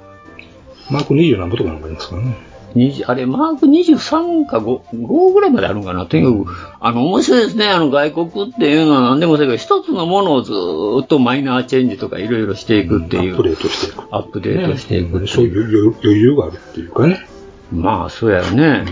[0.91, 2.48] マーク20何個とかなんかありますからね。
[2.75, 6.07] 20あれ、マーク23か 5, 5ぐらいまであるんかな。
[6.07, 7.69] とにかく、あの、面白いですね。
[7.69, 13.35] あの、外国っていうのは何でもそうやけど、一つのものをずーっとマイナーチェンジとかいろいろしていくっていう。
[13.35, 14.03] アップデートしていく。
[14.11, 17.27] アップデートしていくっていうそういう余裕があるっていうかね。
[17.73, 18.85] まあ、そうやよね。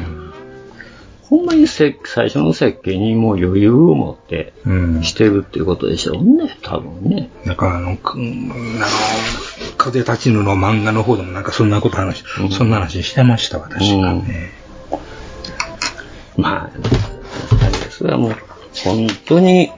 [1.28, 4.52] ほんまにせ最初の設計にもう余裕を持って
[5.02, 7.30] してるっていうことでしょうね、多分ね。
[7.44, 7.96] なんかあの、あの、
[9.76, 14.52] 風立ちぬの漫画の方でもなんかそんなこと話、そんな話してました、私がね。
[16.36, 16.70] まあ、
[17.90, 18.36] それはもう、
[18.84, 19.70] 本当に、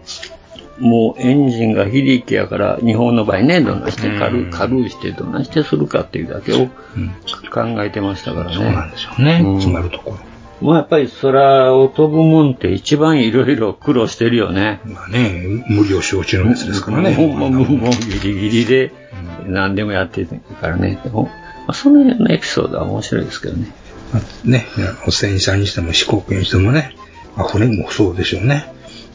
[0.79, 6.67] もうエンジンが非力やから、日本の場合ね、どんなして軽,、軽いしてどんなしてするかっていうだけを
[7.51, 8.55] 考えてましたからね。
[8.55, 10.28] そうなんでしょうね、詰まるところ。
[10.61, 14.81] もうやっぱり空を飛ぶもんって一番いろいろ苦労してるよね。
[14.85, 17.15] まあね、無理を承知のやつですからね。
[17.15, 18.93] ほんま、もうもうギリギリで
[19.47, 20.29] 何でもやってる
[20.61, 21.01] からね。
[21.05, 21.31] でも、ま
[21.69, 23.73] あ、その辺のエピソードは面白いですけどね。
[24.13, 24.67] まあね、
[25.07, 26.95] 汚染車にしても四国にしてもね、
[27.37, 28.73] まあ、骨もそうでしょうね。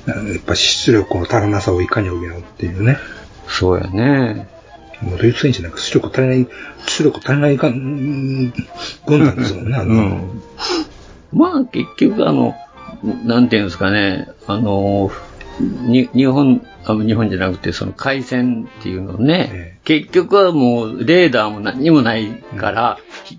[0.08, 2.98] やっぱ出力の足らなさをいかに補うっていうね。
[3.48, 4.48] そうやね。
[5.02, 6.48] もうドイツ選手なんか出力足りない、
[6.86, 8.54] 出力足りないか、うん
[9.06, 9.94] 軍団ですもんね、あの。
[9.94, 10.42] うん
[11.34, 12.56] まあ結局あの、
[13.26, 15.12] なんていうんですかね、あの、
[15.60, 22.28] に日本、あ日本じゃなくてその海戦っていうのね、結局はもうレーダーも何にもない
[22.58, 22.98] から、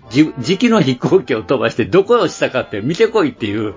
[0.09, 3.73] じ時期の飛行機を飛ばしてどこへ落ちたかって見てこいっていう。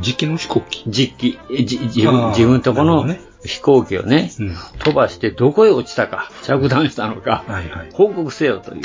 [0.00, 0.84] 時期の飛行機。
[0.88, 3.06] 時期、じ自分自分とこの
[3.44, 4.30] 飛行機をね、
[4.78, 7.44] 飛ばしてどこへ落ちたか、着弾したのか、
[7.92, 8.82] 報告せよという。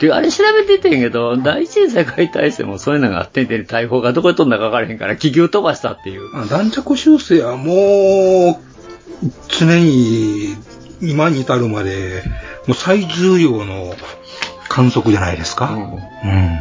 [0.00, 6.34] で、あれ調べててんけど、第一次世界大戦もそういうのがあってんて、大砲がどこへ飛んだか分からへんから、気球飛ばしたっていう。
[6.34, 8.58] あ弾着修正はも
[9.22, 10.56] う、常に、
[11.02, 12.22] 今に至るまで、
[12.66, 13.94] もう最重要の
[14.68, 15.70] 観測じゃないですか。
[15.74, 16.58] うん。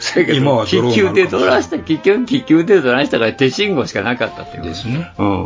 [0.00, 4.64] そやけど今は気球でどらした、気球、気球でどらしたから手信号しかなかったっていう。
[4.64, 5.12] ですね。
[5.18, 5.44] うん。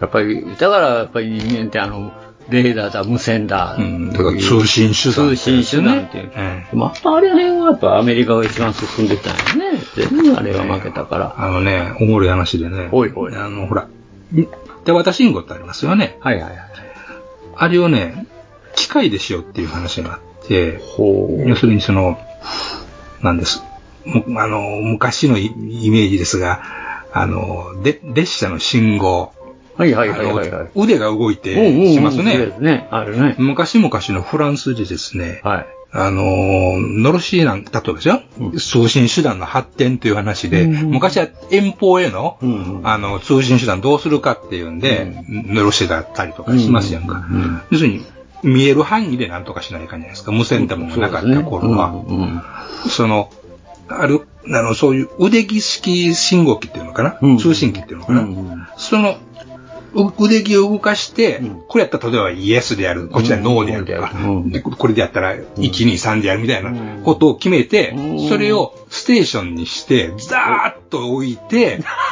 [0.00, 2.12] やっぱり、だからやっぱり人間ってあの、
[2.48, 3.76] レーダーだ、無線だ。
[3.78, 6.30] うんだから通信手段通信手段っていう。
[6.76, 9.80] またあれ辺はやっぱアメリカが一番進んでたんよね。
[9.94, 11.34] 全部あれは負けたから。
[11.36, 12.88] あのね、おもろい話でね。
[12.92, 13.34] おいおい。
[13.34, 13.88] あの、ほら、
[14.84, 16.18] 手渡し信号ってありますよね。
[16.20, 16.58] はいはいはい。
[17.56, 18.26] あれをね、
[18.76, 20.80] 機械でしようっていう話があって、
[21.46, 22.18] 要するにその、
[23.22, 23.62] なんです。
[24.04, 26.62] むあの、昔のイイメージですが、
[27.12, 29.32] あの、で、列車の信号。
[29.76, 32.32] はいはいはいはい腕が動いてうんうんうんしますね。
[32.32, 32.88] そうですね。
[32.90, 33.36] あるね。
[33.38, 35.66] 昔々のフランスでですね、はい。
[35.92, 38.20] あのー、ノロシーなん、例えばですよ、
[38.58, 42.38] 通信手段の発展という話で、昔は遠方への、
[42.84, 47.24] あの、通信手段どうするかっていうんで、ノロシだったりとかしますやんか。
[47.70, 48.04] 要するに、
[48.42, 50.32] 見える範囲で何とかしないかんじゃないですか。
[50.32, 51.94] 無線ってもなかった頃は。
[52.88, 53.30] その、
[53.88, 59.16] ある、あの、そういう腕木式信号機っていうのかな、通信機っていうのかな、その、う
[59.96, 64.12] 腕木を動かして、これやったら例えばイエスでやる、こっちはノーでやるとか、
[64.46, 67.94] でこれでやったら1、2、3でやるみたいなことを決めて、
[68.28, 71.80] それをステーションにして、ザーッと置いて、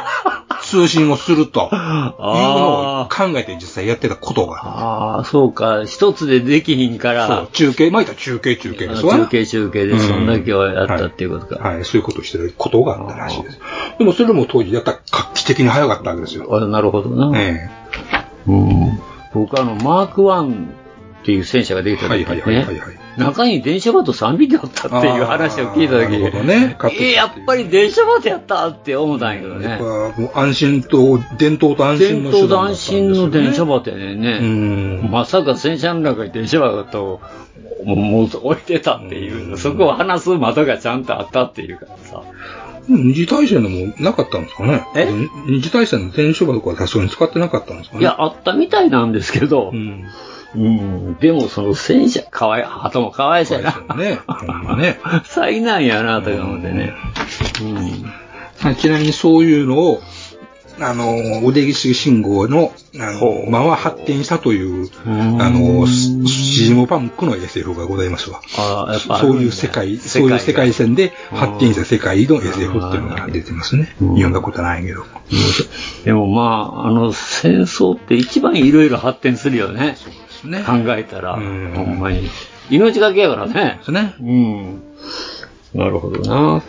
[0.74, 4.56] 通信をすると いうのを考えて実際やってたことが。
[4.64, 5.84] ああ、そうか。
[5.86, 7.26] 一つでできひんから。
[7.28, 11.68] そう中継、まあ言ったら中継中継ですわ中継中継でそんだけはやったっていうことか。
[11.68, 13.60] はい、そういうことをしてることがあったらしいです。
[13.98, 16.48] でもそれも当時やったら画期的に早かったわけですよ。
[16.50, 17.38] あなるほどな。
[17.38, 17.70] え
[18.48, 18.98] うん。
[19.32, 20.83] 僕あの、マーク1
[21.24, 22.66] っていう戦車ができた時にね、
[23.16, 26.76] 中に電車バト3匹おったっていう話を聞いた時なるほどね。
[26.78, 29.78] えーやっぱり電車バトやったって思ったんやけどね。
[29.78, 35.00] もう安心と、伝統と安心の手段伝統と安心の電車バトやね。
[35.08, 37.20] まさか戦車の中に電車バトを
[37.86, 42.22] もうもう置いてたっていう、そこを話す窓がちゃんとあったっていうからさ。
[42.86, 44.84] 二次大戦でもなかったんですかね。
[44.94, 45.06] え？
[45.46, 48.02] 二次大戦の電書場とかはさすがに使ってなかったんですかね。
[48.02, 50.04] いや、あったみたいなんですけど、うん、
[51.20, 53.96] でもその戦車、かわい、鳩もかわいそうやな。
[53.96, 54.20] ね。
[54.26, 55.00] ほんまね。
[55.26, 56.94] 災難やな、とか思ってね。
[58.80, 60.00] ちなみにそういうのを、
[60.80, 68.40] あの、腕木式信号の、あの、まま発展したという、あの、スシジモパンクの SF がございますわ。
[68.56, 73.94] あやっぱそういう世界、そういう世界線で発展した世界の SF っていうのが出てますね。
[74.00, 75.04] 読んだことないけど。
[76.04, 79.96] でもまあ、あの、戦争って一番いろいろ発展するよね。
[80.44, 82.28] 考えたら、ほんまに。
[82.70, 83.80] 命がけやからね。
[83.88, 84.14] ね。
[84.20, 84.82] うん。
[85.74, 86.62] なるほどな。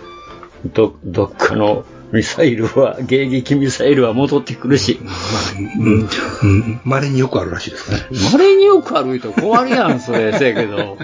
[0.73, 4.99] ど、どっかのミサイルは、迎撃ミサイルは戻ってくるし。
[5.79, 6.01] うん。
[6.01, 6.81] うん。
[6.83, 7.97] 稀によくあるらしいですね。
[8.31, 10.97] 稀によくある人困るやん、それ、 せやけど。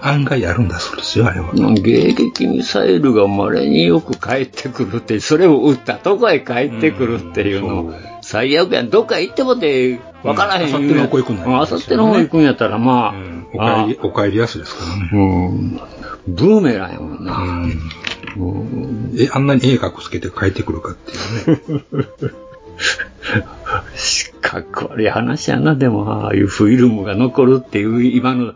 [0.00, 1.48] 案外あるんだそうですよ、あれは。
[1.52, 7.92] 迎撃ミサイルが稀によく帰ってくるって、それを撃ったとこへ帰ってくるっていうの、
[8.28, 8.90] 最悪やん。
[8.90, 10.66] どっか行ってもて、わからへん。
[10.66, 15.10] あさっての方向行くんだあさっての方行くんやったら、まあ、お帰り、お帰りやすですからね。
[15.14, 15.18] う
[15.54, 15.80] ん。
[16.28, 17.66] ブーメランやもんな。
[19.18, 22.04] え、あんなに絵格つけて帰ってくるかっていうね。
[24.42, 28.52] かっこ悪い話やな、でも、ああいうフィルムが残るっていう今の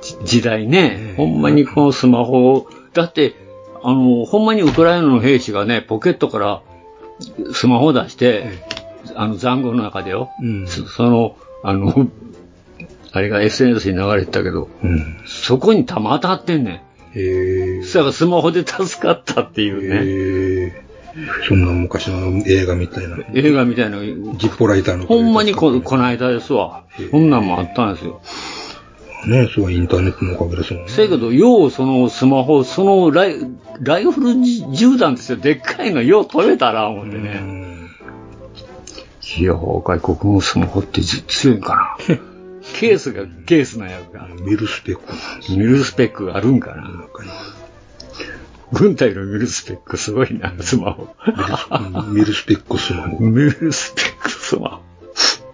[0.00, 3.34] じ時代ね、ほんまにこのスマホを、だって、
[3.82, 6.62] あの、ほんまにウクライナの兵士がね、ポケットから
[7.52, 8.75] スマホを出して、
[9.14, 10.30] あの、残酷の中でよ、
[10.66, 12.08] そその、あの、
[13.12, 14.68] あれが SNS に流れてたけど、
[15.26, 16.82] そこに弾当たってんね
[17.14, 17.18] ん。
[17.18, 20.86] へそしたらスマホで助かったっていうね。
[21.48, 23.16] そんな昔の映画みたいな。
[23.32, 24.00] 映画みたいな。
[24.00, 25.06] ジッポライターの。
[25.06, 26.84] ほんまにここの間ですわ。
[27.10, 28.20] こんなんもあったんですよ。
[29.26, 30.90] ねそれはインターネットのおかげですもんね。
[30.90, 33.36] せやけど、ようそのスマホ、そのライ
[33.80, 34.34] ライフル
[34.72, 35.38] 銃弾ですよ。
[35.38, 37.65] でっかいのよう取れたら思ってね。
[39.38, 42.16] いや、外国のスマホってじ強いんかな。
[42.78, 44.28] ケースがケースなんやか。
[44.40, 45.02] ミルスペック。
[45.52, 46.90] ミルスペックがあるんかな。
[48.72, 51.08] 軍隊のミルスペックすごいな、スマホ。
[52.12, 53.18] ミルスペックスマホ。
[53.20, 54.82] ミルスペックスマホ。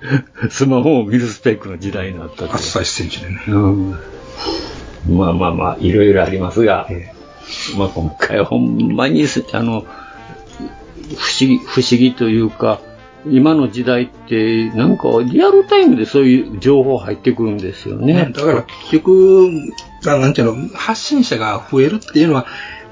[0.51, 3.43] スマホもミルスペックの時代になった厚さ1センチでね。
[3.49, 3.91] うん。
[5.09, 6.89] まあまあまあ、いろいろありますが、
[7.77, 12.81] まあ今回はほんまに、あの、不思議、不思議というか、
[13.27, 18.33] 今の時代って、なんかリアルタイムでそういう情報入ってくるんですよね。
[18.35, 19.51] だから結局、
[20.07, 22.47] あなんていうの、発信者が増えるっていうのは、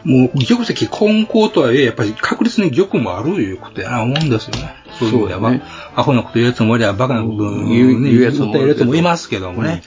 [0.05, 4.75] もう玉石混交とはいえ、やっぱり確実に玉もあるいうことやな思うんですよね。
[4.99, 5.63] そういう意味では、ね
[5.95, 9.83] アホなこと言うやつもいれば、バカなこと言うね言うやつも言ったやつもいますけどもね。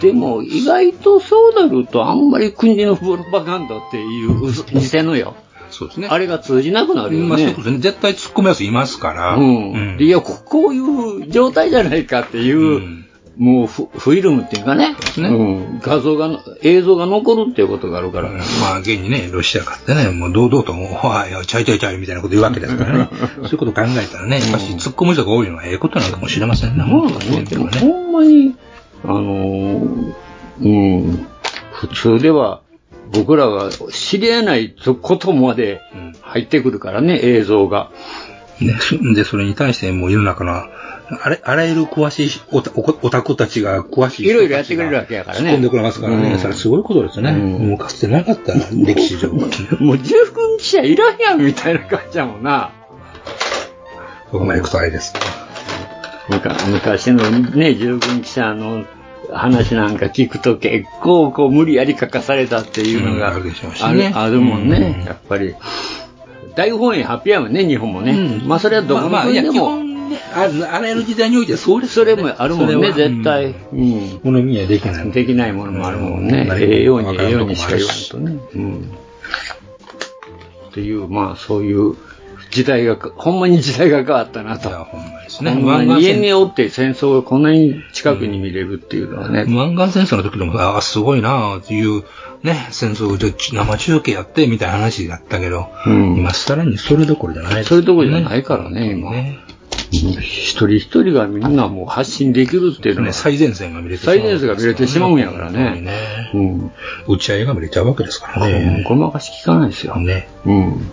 [0.00, 5.36] でも意外とそうなるとあんまり国のプロパガンダっていう嘘偽のよ。
[5.70, 6.08] そうですね。
[6.10, 7.28] あれが通じなくなるよね。
[7.28, 7.78] まあそうですね。
[7.78, 9.34] 絶対突っ込むやついますから。
[9.34, 9.96] うん。
[9.98, 13.06] でいや、ここういう状態じゃないかっていう、
[13.38, 18.30] もうフフィルムっていうかね、うん、画像が、映像が残るっていうことがあるから。
[18.30, 18.38] ま
[18.74, 23.08] あ、現にね、ロシアがってね、もう堂々ともう、はい、ちゃいちゃいちゃいみたいなこと言うわけですからね。
[23.36, 26.82] そういうこと考えたらね、やっぱし突っ込む人が多いのはええことなのかもしれませんね。
[26.82, 28.56] 本当にでもほんまに、
[29.04, 30.14] あのー
[30.60, 31.26] うん、
[31.70, 32.62] 普通では
[33.12, 35.80] 僕らが知り得ないことまで
[36.20, 37.90] 入ってくるからね、映像が。
[39.14, 44.28] で、それに対してもう世の中の、あれ、あらゆる詳しいオタオタクたちが詳しい。
[44.28, 46.32] いろいろやってくれるわけやからね突んでくれますからね。
[46.32, 47.32] うんそれすごいことですよね。
[47.32, 49.30] もうかつてなかった歴史上。
[49.30, 49.46] も
[49.92, 52.72] う十分記者いらんやんみたいな感じやもんな。
[54.30, 55.14] そこまで行くとあれです。
[56.70, 58.84] 昔のね、従軍記者の
[59.32, 63.52] 話なんか聞くと結構こう無理やり書かされたっていうのがうんある
[63.82, 65.54] あねるあるもんね、やっぱり。
[66.56, 68.40] 大本営発表やもんね、日本もね。
[68.44, 69.88] まあそれはどこのまあまあいや国でも。
[70.34, 73.54] ああらゆる時代においてそうですそれもあるもんね、絶対。
[73.72, 74.20] うん。
[74.22, 75.10] 物見はできない。
[75.10, 76.46] できないものもあるもんね。
[76.50, 78.38] うんええように、ええようにしか言わんとね。
[78.54, 78.92] うん。
[80.70, 81.94] っていう、まあそういう
[82.50, 84.70] 時代がか、ほんまに時代が変わったなと。
[84.70, 85.52] ほんまですね。
[85.52, 89.44] ほんまに家におって戦争がこんなに近くに見れるっていうのはね。
[89.54, 92.04] 湾岸戦争の時でも、ああ、すごいなあっていう、
[92.42, 99.12] ね、戦争で生中継やってみたいな話だったけど、今さらにそれどころじゃないですそれどころじゃないからね、今。
[99.90, 106.30] 一人一人がみんなもう発信できるっていうのは、ね、最前線が見れてしまう最前線が見れてしまうんやからね。
[106.34, 106.72] うん。
[107.08, 108.84] 打ち合いが見れちゃうわけですからね。
[108.86, 109.96] ごまかし聞かないですよ。
[109.96, 110.28] ね。
[110.44, 110.90] うん。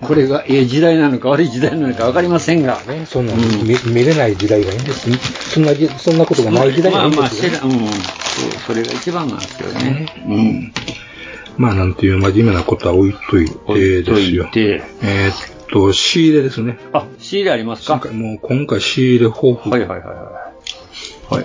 [0.00, 2.80] これがええ時代なのか悪い時代なのか分かりませんが。
[2.86, 5.10] ね、そんな、見見れない時代がいいんです。
[5.50, 7.70] そんなじ、そんなことがない時代がいいんまあまあ、ですよ、知らうん。
[7.70, 7.82] そう
[8.68, 10.06] それが一番なんですけどね。
[10.26, 10.72] うん。
[11.56, 14.48] まあ、なんていう真面目なことは置いといてですよ。
[14.52, 14.82] て。
[15.02, 16.78] えーっと、仕入れですね。
[16.92, 17.96] あ、仕入れありますか？
[18.12, 19.70] もう今回仕入れ豊富。
[19.70, 20.14] はいはいはいは
[21.32, 21.34] い。
[21.34, 21.44] はい。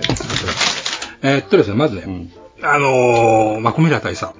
[1.22, 2.28] えーっとですね、まずね、
[2.62, 4.32] あのー、マクミラ大佐。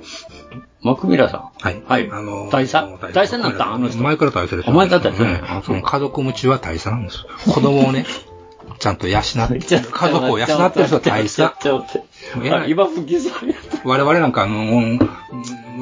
[0.85, 1.83] マクミラさんはい。
[1.87, 2.11] はい。
[2.11, 2.87] あのー、大佐？
[3.01, 4.03] 大佐になったんあの人。
[4.03, 4.73] 前から大佐ですよ。
[4.73, 5.43] お前から大佐ね。
[5.65, 7.25] その家族持ちは大佐なんです。
[7.51, 8.05] 子供をね、
[8.79, 11.43] ちゃんと養って、家族を養ってる人は大佐。
[11.43, 13.55] あ今吹きそうや
[13.85, 14.99] 我々なんかあの、うん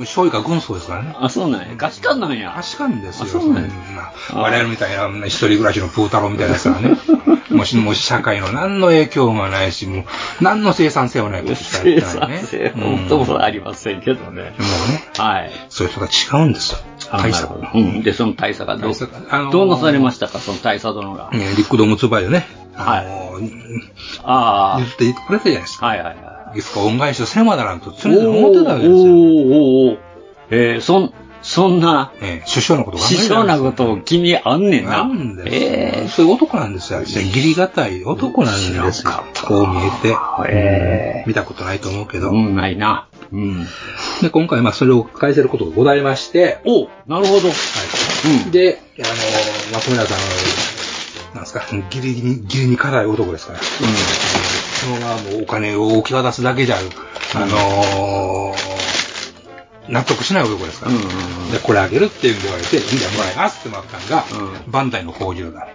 [0.00, 1.14] 醤油が軍曹ですからね。
[1.18, 1.68] あ、そうなんや。
[1.76, 2.52] ガシカンなんや。
[2.56, 3.24] ガシカンですよ。
[3.24, 6.96] あそうなんな我々みたいな一人暮らしのプー太郎みたいなやつからね。
[7.50, 10.04] もし、もし社会の何の影響もないし、もう
[10.40, 12.38] 何の生産性もないことしかや生ってないね。
[12.38, 14.30] 産性、本当もありませんけどね。
[14.30, 14.54] もうね、
[15.18, 15.52] はい。
[15.68, 16.78] そういう人が違うんですよ。
[17.10, 17.48] 大佐。
[17.74, 18.02] うん。
[18.02, 18.94] で、その大佐がどう、
[19.52, 21.28] どうなされましたか、その大佐殿が。
[21.32, 23.06] ね、リクドムツバイでね、はい。
[24.24, 24.78] ああ。
[24.78, 25.86] 言って言ってくれたじゃないですか。
[25.86, 26.58] はいはいはい。
[26.58, 28.94] いつか恩返しをせねばならんと常々思ってたわけですよ。
[28.94, 29.98] おーおーおー
[30.50, 34.98] えー、そん、そんな、ええ、首相のことが師匠なことを気にあんねんな。
[34.98, 37.00] なんですええそういう男なんですよ。
[37.00, 39.12] 義理がたい男なんですよ。
[39.46, 40.16] こう見えて。
[40.48, 42.30] え見たことないと思うけど。
[42.30, 43.08] うん、ないな。
[43.32, 43.66] うん。
[44.20, 46.58] で、今回、まあ、それを返せることがございまして。
[46.64, 47.48] おなるほど。
[47.48, 47.54] は
[48.48, 48.50] い。
[48.50, 49.08] で、あの、
[49.74, 50.18] 松村さん、
[51.34, 53.58] なんですか、義理に、義理に辛い男ですから。
[53.58, 53.64] うん。
[53.64, 56.76] そのままもうお金を置き渡すだけじゃ、
[57.34, 58.72] あのー
[59.88, 60.92] 納得しない男ですから。
[60.92, 64.24] で、これあげるって言われて、いいんだよ、もらいますってもらったのが、
[64.68, 65.68] バンダイの工場だ。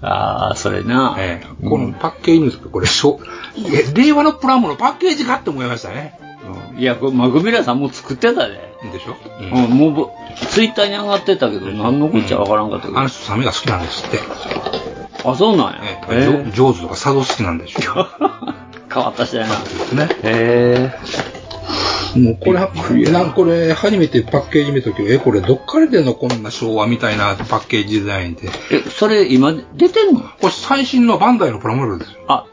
[0.00, 1.16] ああ、それな。
[1.18, 3.20] ええこのパッケージですか、これ、しょ、
[3.56, 6.18] え令和のプラモのパッケージかって思いましたね。
[6.76, 8.54] いや、これ、マグミラさんもう作ってたで。
[8.92, 9.16] でしょ？
[9.52, 10.10] うん、もうぼ、
[10.50, 12.98] ツイッターに上がってたけど、何のこっちゃわからんかったけど。
[12.98, 14.18] あの人、サメが好きなんですって。
[15.24, 15.80] あ、そうなんや。
[16.10, 18.06] ええジョジョーズとか佐渡好きなんでしょ？
[18.92, 19.54] 変わった人やな。
[20.06, 20.16] ね。
[20.24, 20.92] へ
[22.16, 22.58] もうこれ、
[23.12, 28.48] なんこれ、初めてパッケージ見た時え、これどっから出んのこんな昭和みたいなパッケージデザインで。
[28.72, 30.20] え、それ今出てんの？
[30.20, 32.18] これ最新のバンダイのプラモデルですよ。
[32.26, 32.46] あ、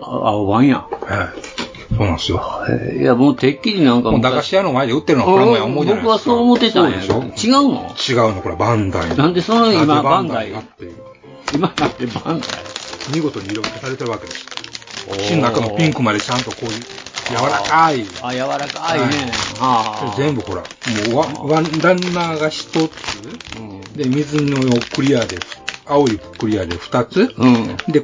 [0.00, 0.78] あ青版や。
[0.78, 1.73] はい。
[1.88, 2.42] そうなんですよ。
[3.00, 6.30] いや、もうてっきりなんかもう駄菓子屋の前で売ってるのはプラモや思うじゃないですか。
[6.30, 6.98] 僕はそう思ってたんや。
[6.98, 7.22] でしょ？
[7.22, 7.94] 違うの？
[8.08, 9.16] 違うの、これバンダイ。
[9.16, 10.50] なんでその今バンダイ？
[10.50, 10.96] がっていう。
[11.54, 12.50] 今なってバンダイ
[13.14, 14.46] 見事に色付けされてるわけです。
[15.06, 16.70] 口の中のピンクまでちゃんとこういう
[17.28, 18.04] 柔らかい。
[18.22, 19.30] あ、柔らかいね。
[19.58, 20.66] は全部ほら、も
[21.12, 21.26] うワ
[21.56, 22.90] ワンランナーが一つ、
[23.96, 24.58] で、水の
[24.94, 25.38] クリアで、
[25.86, 27.28] 青いクリアで二つ、
[27.88, 28.02] で、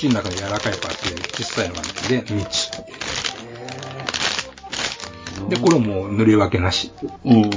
[0.00, 2.70] 口の中で柔らかいパーツで小さいのがあって、三つ。
[5.48, 6.90] で、これもう塗り分けなし。
[7.24, 7.50] うん。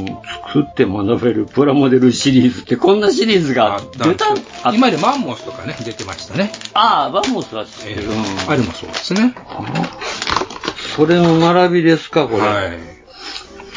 [0.47, 4.25] 作って学べるプラモデルシリーズってこんなシリーズが出た
[4.71, 6.51] 今までマンモスとかね、出てましたね。
[6.73, 8.09] ああ、バンモスは知ってる。
[8.09, 8.13] うん
[8.49, 9.33] あれもそうですね。
[10.95, 12.41] それの並びですか、これ。
[12.41, 12.79] はい。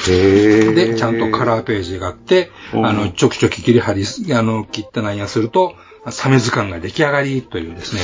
[0.08, 5.74] へで、ちゃんとカラーページがあって、うんあの、ちょきちょき切り張り、あの、切ったなんやすると、
[6.10, 8.00] サメ図鑑が出来上がりというですね、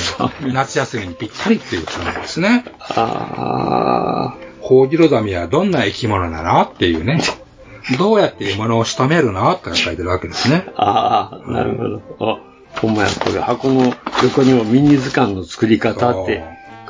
[0.52, 2.64] 夏休みにぴったりっていう図鑑ですね。
[2.80, 7.20] あホウジロザメはどんな生き物なのっていうね、
[7.98, 10.66] どうやって獲物を仕留めるのって書いてるわけですね。
[10.76, 12.32] ああ、なるほど。
[12.32, 12.38] あ、
[12.80, 13.92] ほんまや、これ箱の
[14.22, 16.44] 横にもミニ図鑑の作り方って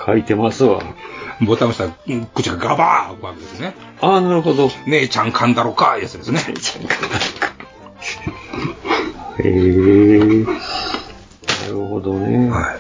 [0.05, 0.83] 書いてますわ。
[1.41, 3.75] ボタンを押したら、うん口がガバー開くわけですね。
[4.01, 4.71] ああ、なるほど。
[4.87, 6.41] 姉ちゃん噛んだろか、やつですね。
[9.39, 10.45] へえ。
[10.45, 10.53] な
[11.73, 12.49] るほどね。
[12.51, 12.77] は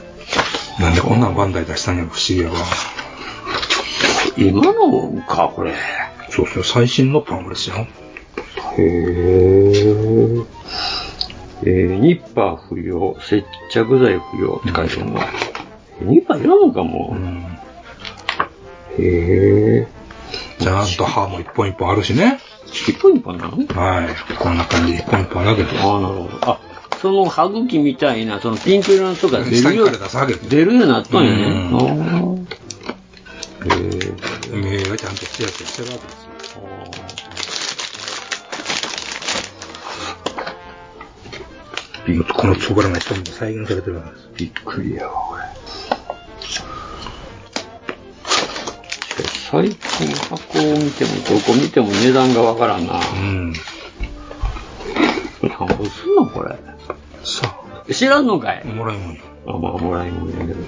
[0.78, 0.82] い。
[0.82, 2.57] なんでこんなんバンダイ出したんやろ、不思議やわ。
[4.36, 5.74] 今のか、これ。
[6.30, 7.86] そうそう、最新のパンフですよ。
[8.78, 8.84] へえ。
[11.64, 15.20] えー、ニッパー不要、接着剤不要って書いてるの。
[16.01, 17.16] ニッパーいらんのかも。
[18.99, 19.88] へえ。
[20.59, 22.40] ちゃんと歯も一本一本あるしね。
[22.66, 23.51] 一本一本なの？
[23.51, 24.09] はい。
[24.38, 25.76] こんな感じで一本一本あるわけです。
[25.82, 26.51] ああ、なるほど。
[26.51, 26.59] あ、
[27.03, 29.90] その歯茎みたいな、そのピンク色のとか出るよう
[30.48, 31.36] 出るようになったんやね。
[33.64, 33.72] へ
[34.53, 34.57] え。
[34.57, 36.22] 目がちゃんとツヤツヤしてるわけです
[42.18, 42.24] よ。
[42.34, 44.28] このつぶらな人も再現されてるわけです。
[44.36, 45.42] びっくりやわ、これ。
[49.50, 52.94] 最近箱を見ても、どこ見ても値段がわからんな。
[52.94, 53.53] うん。
[55.42, 56.72] 何ぼすんのこれ。
[57.25, 57.55] さ
[57.91, 58.62] 知らんのかい？
[58.64, 59.20] あ、もらいもんよ。
[59.47, 60.61] あ、まあ、もらいもんやけど。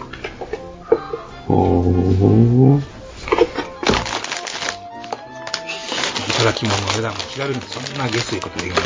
[1.48, 2.80] おー。
[2.80, 2.82] い
[6.36, 8.78] ただき物の値段も調べるんでそんな下水ことできない。
[8.78, 8.84] ま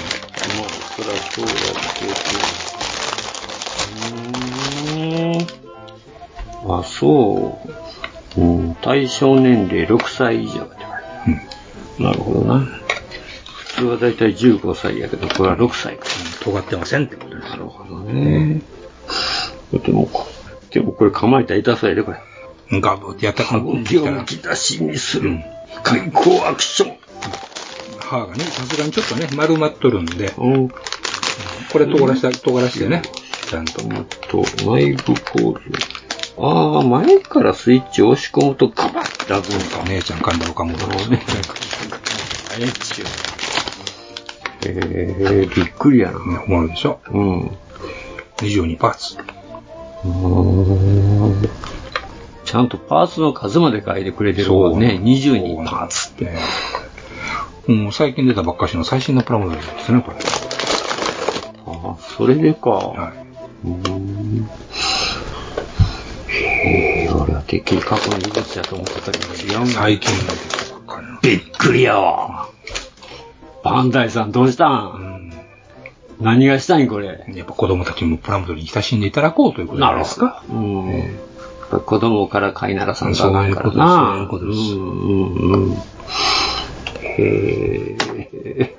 [0.67, 1.53] あ、そりゃそうだ
[1.95, 2.13] けど。
[3.91, 6.79] うーん。
[6.81, 7.59] あ、そ
[8.37, 8.41] う。
[8.41, 10.99] うん、対象年齢6歳以上って書いてあ
[11.99, 12.05] る。
[12.05, 12.61] なるほどな。
[12.61, 16.07] 普通はだいたい15歳やけど、これは6歳か。
[16.49, 17.51] 尖ってませんってことです。
[17.51, 18.63] なるほどね。
[19.73, 20.09] でも、
[20.71, 22.19] でもこれ構えたら痛そうやで、これ。
[22.81, 25.39] ガブってやったら、歯茎をむき出しにする。
[25.83, 26.97] 開口アクション。
[28.01, 30.69] 歯がね、さすがにちょっとね、丸まっとるんで、うん。
[30.69, 30.79] こ
[31.79, 33.03] れ尖らして、尖らしてね、
[33.49, 33.83] ちゃんと。
[33.83, 35.61] と、内部構造。
[36.41, 39.89] ああ、前からスイッチを押し込むとガバッて開くんか。
[39.89, 40.71] 姉ちゃん噛んだろかも。
[40.73, 40.79] ね。
[44.67, 46.19] ええびっくりやな。
[46.19, 47.01] ね、思うでしょ。
[47.11, 47.51] うん。
[48.39, 49.17] 22パーツ。
[52.45, 54.99] ちゃんとパーツの数まで書いてくれてるわね。
[55.03, 56.33] 22パーツって。
[57.73, 60.17] もう最近出たばっかしの最新のプラモデルですね、これ。
[61.67, 62.71] ああ、それでか。
[62.71, 63.69] はい。
[63.69, 64.49] うん。
[66.29, 69.73] へえ、俺はてっきり過去の技術やと思ってたけど、違うんだ。
[69.73, 70.33] 最近の
[71.21, 72.49] びっくりやわ。
[73.63, 75.33] バンダイさんどうしたん、
[76.21, 77.25] 何がしたいんこれ？
[77.35, 80.43] やっぱ子供たちもプラモデルに親しんでいただこうということじゃないですか。
[80.49, 81.19] うん。
[81.85, 83.79] 子供から飼いならさんとそうあかんからいうことです。
[83.79, 84.15] な。
[84.15, 84.59] そういうことです。
[84.75, 85.77] うんうんうん。
[87.03, 87.97] へ
[88.61, 88.77] え。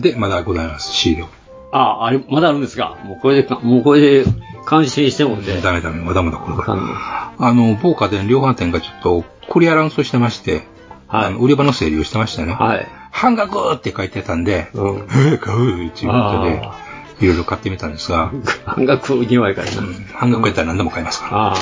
[0.00, 1.24] で、まだございます、シール。
[1.72, 2.98] あ、あれ、まだあるんですか？
[3.04, 4.24] もうこれでか、もうこれで
[4.64, 5.60] 感心してもて。
[5.60, 7.32] ダメダメ、まだまだこれから。
[7.38, 10.62] あの、某家電量販店がちょっとクリアランスをしてまして、
[11.08, 12.52] あの売り場の整理をしてましてね。
[12.52, 12.86] はい。
[13.10, 14.96] 半額って書いてたんで、うん。
[15.30, 15.86] えー、買う？
[15.86, 16.74] っていうことであ、
[17.20, 18.32] いろいろ買ってみたんですが、
[18.64, 19.82] 半額2枚からな。
[20.14, 21.36] 半額やったら何でも買いますから。
[21.36, 21.56] ああ。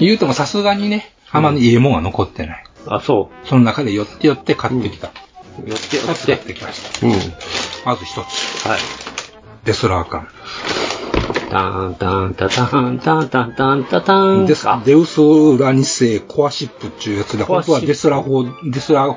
[0.00, 2.64] 言うてもさすがにね、あんまりいいもんは残ってない。
[2.88, 5.08] あ、そその中で寄って寄って買ってきた。
[5.08, 5.10] う。
[5.68, 6.06] 寄って寄っ。
[6.06, 7.06] 買っててきました。
[7.06, 7.12] うん。
[7.84, 8.66] まず一つ。
[8.68, 8.78] はい。
[9.64, 10.28] デスラーカン。
[11.50, 14.46] タンタンタタンタンタンタンタタン。
[14.46, 15.20] デスデウス
[15.58, 19.16] ラニセコアシップっていうやつで、本当はデスラ法、デスラ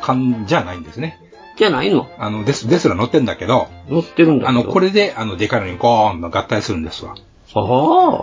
[0.00, 1.20] カンじゃないんですね。
[1.56, 2.08] じゃないの？
[2.18, 7.16] あの、デス、デスラ乗ってんだけど、乗ってるんだあの、これで、あの、でかいのにゴーンと合体するんですわ。
[7.54, 7.60] あ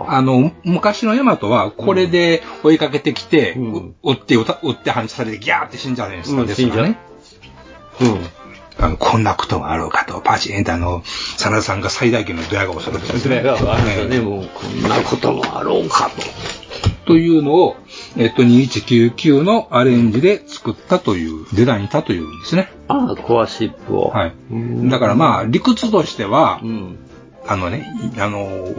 [0.08, 0.16] あ。
[0.16, 6.98] あの、昔のヤマトは、これで追いかけてきて、う追って、追って反射されてギャーって死んじゃうじゃないですか、うんデスラね。
[8.00, 8.20] うん。
[8.78, 16.22] あの、こんなことがあろうかと、パチンってあの、真田さんが最大限のドヤ顔をするんですそれがあるよね、も う、こんなこともあろうかと。
[17.06, 17.76] というのを、
[18.16, 22.72] えっと、2199のアレンジで作ったという、デザインしたというんですね。
[22.88, 24.08] ああ、コアシップを。
[24.08, 24.34] はい。
[24.90, 26.98] だからまあ、理屈としては、うん。
[27.46, 28.74] あのね、いあの、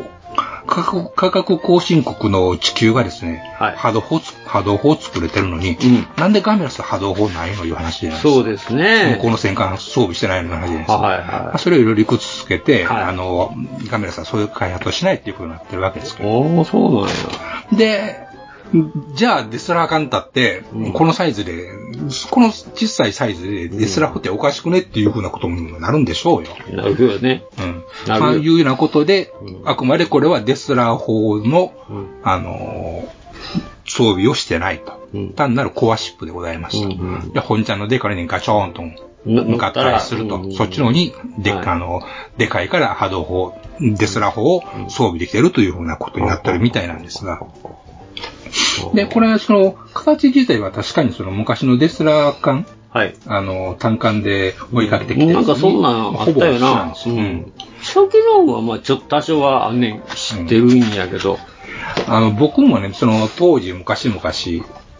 [0.67, 3.43] 価格、価格更新国の地球がですね、
[3.77, 5.77] 波動砲つ、波動砲を作れてるのに、
[6.17, 8.33] なんでガメラス波動砲ないのいう話じゃないですか。
[8.35, 10.97] そうですね向こうの戦艦装備してないの話じゃないですか。
[10.97, 13.53] はいはいまあそれをいろいろ理屈つけて、あの、
[13.89, 16.29] ガメラスはそういう開発をしないっていうことになってるわけですけど。
[16.29, 17.15] おおそうなんや。
[17.71, 18.26] で、
[19.15, 20.63] じゃあ、デスラーカンタって、
[20.93, 21.69] このサイズで、
[22.31, 26.49] この小さいサイズでデスラフっておかしくねっていうふうなことになるんでしょうよ。
[26.71, 27.43] なるよね。
[27.59, 27.83] うん。
[28.05, 29.33] そういうようなことで、
[29.65, 31.73] あくまでこれはデスラー法の、
[32.23, 33.17] あのー
[33.87, 34.97] 装備をしてないと。
[35.35, 36.89] 単なるコアシップでございました。
[37.33, 38.83] で、本ちゃんのデカにガチョーンと
[39.25, 42.01] 向かったりすると、そっちの方に、であの、
[42.37, 47.41] でかいから波動砲、デスラー砲を装備できてるというふうなことになってるみたいなんですが。
[48.93, 53.15] で、これはその、形自体は確かにその昔のデスラー艦、はい。
[53.27, 56.93] あの、単艦で追いかけてきて、なんかそんなんあったよな。
[57.05, 61.37] うん初期のはまあちょっと多少はあんねん知ってるんやけど。
[62.07, 64.21] あの、僕もね、その当時、昔々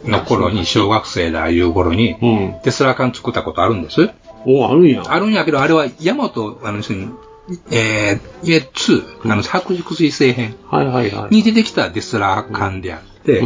[0.05, 2.15] の頃に、小学生だいう頃に、
[2.63, 4.09] テスラ缶作ったことあるんです？
[4.45, 5.03] おあるんや。
[5.07, 11.35] あるんやけど、あれは、ヤマト、あの、えー、え、2、あの、白熟水星編はいはいはい。
[11.35, 13.43] に出てきたデスラー缶であって、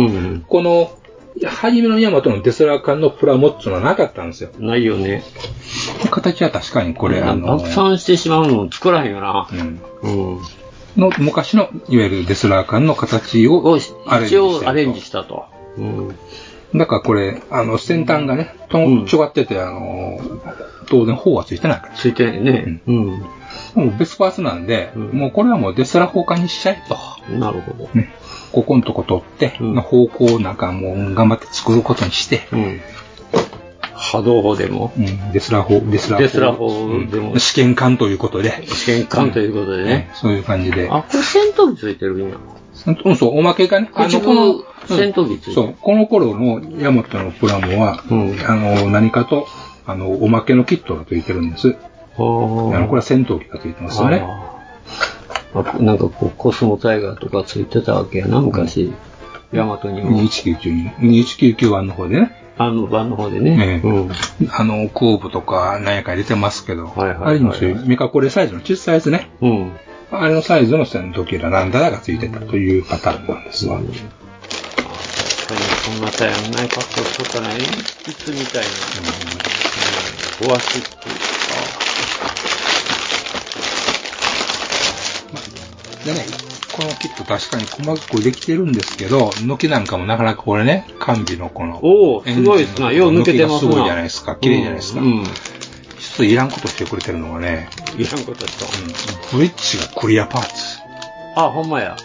[0.47, 0.97] この、
[1.45, 4.49] 初めのヤマトのデスラー缶のプラモッツのはなかったんですよ。
[4.59, 5.23] ないよね。
[6.11, 9.47] 形は確かにこれ、あの、爆散してしまうのを作らへんよな。
[9.51, 10.39] うん。
[10.97, 15.45] の昔の、いわゆるデスラー缶の形をアレンジ一応してるアレンジしたと。
[16.75, 20.19] だからこれ、あの、先端がね、とん、ちょがってて、あの、
[20.87, 21.93] 当然砲はついてないから。
[21.93, 22.81] ついてないね。
[22.87, 23.05] うん。
[23.07, 26.97] もう別パーツなんで、もうこれはもうデスラ砲化にしちゃえと。
[27.37, 27.89] なるほど。
[27.93, 28.13] ね。
[28.51, 32.41] ここのとこ取って、の方向をなんかもう頑張って作ることにして、
[34.01, 36.67] 波動砲でも、うん、デスラ砲、デスラデスラ砲
[37.09, 38.67] でもうん試験管ということで。
[38.67, 40.09] 試験管ということでね。
[40.15, 40.89] そういう感じで。
[40.91, 42.37] あ、これ戦闘機ついてるんや。
[43.05, 45.53] うん、そう、おまけがね、あの、この、戦闘機ついてる。
[45.53, 48.03] そう、この頃のヤマトのプラモは、
[48.47, 49.47] あの、何かと、
[49.85, 51.75] あの、おまけのキットがついてるんです。
[52.17, 54.25] あの、これは戦闘機がついてますよね。
[55.53, 58.93] あなんかこう、コスモタイガーとかついてたわけやな、昔。
[59.51, 60.21] ヤマトにも。
[60.21, 62.37] 2199に、2199案の方でね。
[62.57, 63.81] あの版の方でね。
[63.83, 69.31] ええあの、後部とか何やか入れてますけど、あれにもそういうメカコレサイズの小さいやつね。
[69.41, 69.71] うん。
[70.11, 73.77] あれのサイズの戦闘機だなんだらがついてたというパターンなんですわ。
[73.77, 74.01] 確かに
[75.97, 78.67] こんなたやんない格好しとったな、鉛筆みたいな。
[80.43, 80.47] うん。
[80.47, 81.20] ゴアシップ
[86.05, 86.25] でね、
[86.75, 92.91] このキット確かに細かくできてるんですけど、抜きなんかもなかなかこれね、完備のこの、おおすごいっすな。
[92.91, 93.71] よう抜けてますな。
[93.71, 94.35] すごいじゃないですか。
[94.35, 95.01] 綺麗じゃないですか。
[95.01, 95.23] うん。
[95.99, 98.65] 一ついらんことしてくれてるのがね、いらんことした。
[99.35, 100.79] ブリッジがクリアパーツ。
[101.35, 101.95] あ、ほんまや。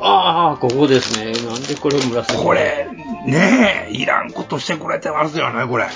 [0.00, 1.32] ああ、ここですね。
[1.32, 2.42] なんでこれ紫？
[2.42, 2.88] これ、
[3.26, 5.88] ねえ、いらんことしてくれてますよね、これ。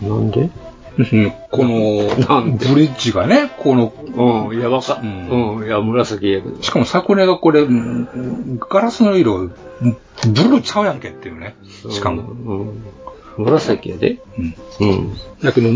[0.00, 0.50] なんで？
[1.50, 3.92] この、ブリッジがね、この、
[4.48, 5.06] うん、やばか、う
[5.62, 6.62] ん、いや、紫やけど。
[6.62, 9.50] しかもさ、これがこれ、うんガラスの色、ブ
[9.84, 11.54] ルーちゃうやんけっていうね。
[11.88, 12.72] しかも。
[13.36, 14.18] 紫やで。
[14.38, 14.54] うん。
[14.80, 15.12] うん。
[15.42, 15.68] だけど、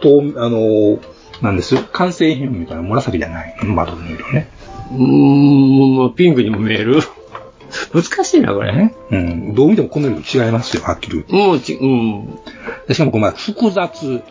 [0.00, 0.98] と、あの、
[1.40, 1.76] なんです？
[1.92, 3.56] 完成品みたいな紫じゃない。
[3.64, 4.50] 窓の色ね。
[4.92, 7.00] うーん、まあピンクにも見える。
[7.94, 8.74] 難しいな、これ。
[8.74, 8.94] ね。
[9.10, 9.54] うん。
[9.54, 12.38] どう見てもこの色違いますよ、はっきり言ううん、ち、うん。
[12.86, 14.22] でしかもまあ複雑。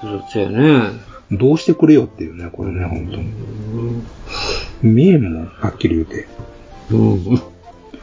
[0.00, 0.90] 複雑やね。
[1.32, 3.32] どうしてくれよっていうね、これね、本当に。
[4.82, 6.28] 見えんもん、はっきり言うて。
[6.90, 7.42] うん。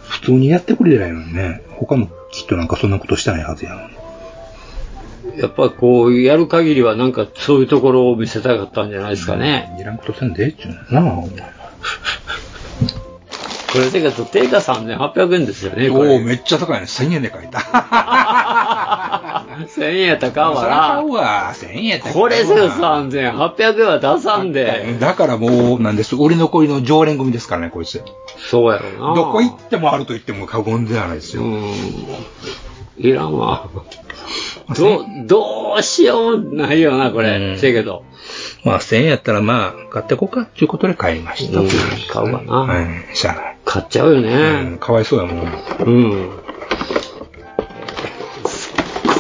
[0.02, 1.62] 普通にやってくれりゃいいのにね。
[1.70, 5.42] 他のきっとなんかそんなことしてないはずやのに。
[5.42, 9.76] やっぱこう、やる限りはなんかそういうところを見せたかったんじゃないですかね。
[9.80, 11.16] いらんことせんでええっちゅうのなあ
[13.74, 16.20] これ、てか、定価3800円ですよね、こおおれ。
[16.20, 16.86] めっちゃ高いね。
[16.86, 17.60] 1000円で書いた。
[19.76, 21.54] 1000円やったかんそりゃ買わうわ。
[21.54, 22.14] 1000円やったな。
[22.14, 24.96] らこれで3800円は出さんで。
[25.00, 26.16] だからもう、なんです。
[26.16, 28.02] 売り残りの常連組ですからね、こいつ。
[28.38, 29.16] そうやろな。
[29.16, 31.44] どこ行ってもあると言っても過言ではないですよ。
[32.98, 33.68] いらんわ。
[34.78, 37.58] どう、どうしようもないよな、これ。
[37.58, 38.04] せやけど。
[38.64, 41.60] まあ、1000円やったらまあ、買ってこうか、っていうことで買いました。
[41.60, 41.68] うん
[42.10, 43.58] 買うわなはい、しゃあない。
[43.66, 44.34] 買っちゃうよね。
[44.72, 45.54] うん、かわいそうやもん。
[45.80, 46.30] うん。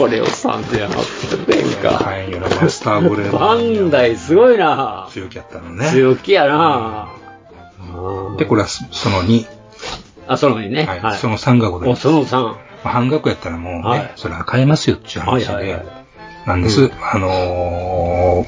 [0.04, 2.04] これを3800円か。
[2.04, 3.38] 買えんよな、マスターブレード。
[3.38, 5.08] バンダイすごいな。
[5.12, 5.90] 強気やったのね。
[5.92, 7.08] 強気やな。
[8.38, 9.48] で、これはそその2。
[10.28, 10.84] あ、そのにね。
[10.84, 11.18] はい。
[11.18, 12.02] その3がございお、ます。
[12.02, 12.42] その3。
[12.44, 15.86] まあ半額やったらもうね、はいそれは買えますよっていう話で、はいはいはい
[16.48, 16.82] なんです。
[16.82, 18.44] うんあの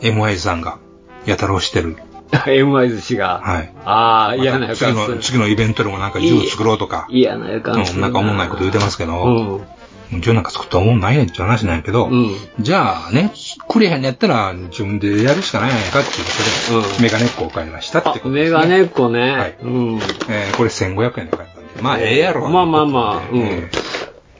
[0.00, 0.78] ー、MY さんが
[1.24, 1.98] やたら押してる。
[2.32, 3.40] MI 寿司が。
[3.44, 3.72] はい。
[3.84, 5.18] ああ、嫌な予次の、感する。
[5.20, 7.98] 次のイベントでもなんか銃作ろうとか、嫌な予感する。
[7.98, 9.28] うんなんか思んないこと言うてますけど、う
[9.60, 9.81] ん。
[10.20, 12.10] 銃なんか作ったら思んないねんって話なんやけど、
[12.60, 13.32] じゃあね、
[13.68, 18.44] くれへんのやったら、自分でやるしかないんやないかっていうことで、メガネっ子を買いましたってことですね。
[18.44, 19.30] メガネっ子ね。
[19.32, 19.56] はい。
[19.62, 19.98] うん。
[20.28, 21.82] えーこれ1500円で買ったんで。
[21.82, 22.48] まあ、ええやろ。
[22.48, 23.40] まあまあまあ、うん。
[23.40, 23.70] え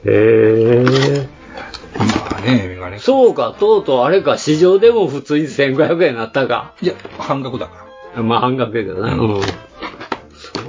[0.04, 1.28] へえ。
[1.98, 2.98] まあね、メガネ。
[2.98, 6.74] そうか、とうとうあれか、市場でも普通に1500円になったか。
[6.82, 8.22] いや、半額だから。
[8.22, 9.12] まあ半額やけどね。
[9.12, 9.42] うん。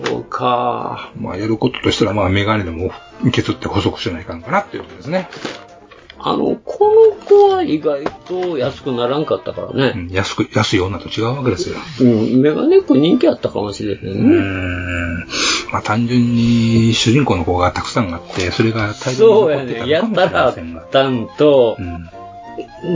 [0.06, 1.12] そうか。
[1.20, 2.92] まあ、やることとしたら、まあ、メガネでも
[3.32, 5.30] 削って補足しないかんかなっていうことですね。
[6.26, 10.08] あの、この子は意外と安くならんかったからね。
[10.10, 11.76] 安く、安い女と違うわけですよ。
[12.00, 14.38] うん、メガネっ子人気あったかもしれへんうーね。
[14.38, 15.28] ん。
[15.74, 19.92] まあ、単純に主人公の子がたくさんあって、それが大量にそうや残ってたね。
[19.92, 20.82] やのかもしれったらあっませんが。
[20.82, 21.78] たんと、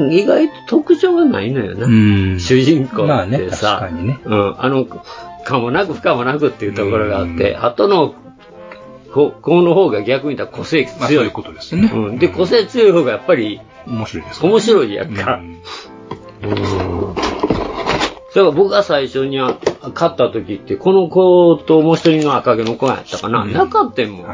[0.09, 1.88] 意外と特徴がないのよな。
[1.88, 8.15] ん主人公まあねってさ、確かにねうん、あの、かもなく不可もなくっていうところがあって、後の
[9.18, 10.99] 子子の方が逆に言ったら個性強い。
[10.99, 11.91] まあ、そういうことですね。
[11.91, 15.41] うん、で、個性強い方がやっぱり面白いです面白いやんか。
[16.43, 17.15] うん。
[17.15, 17.22] だ
[18.34, 19.57] から僕が最初にあ
[19.93, 23.45] 買った時って、この子ともう一人の赤毛の子やったかな。
[23.45, 24.28] なかったもん。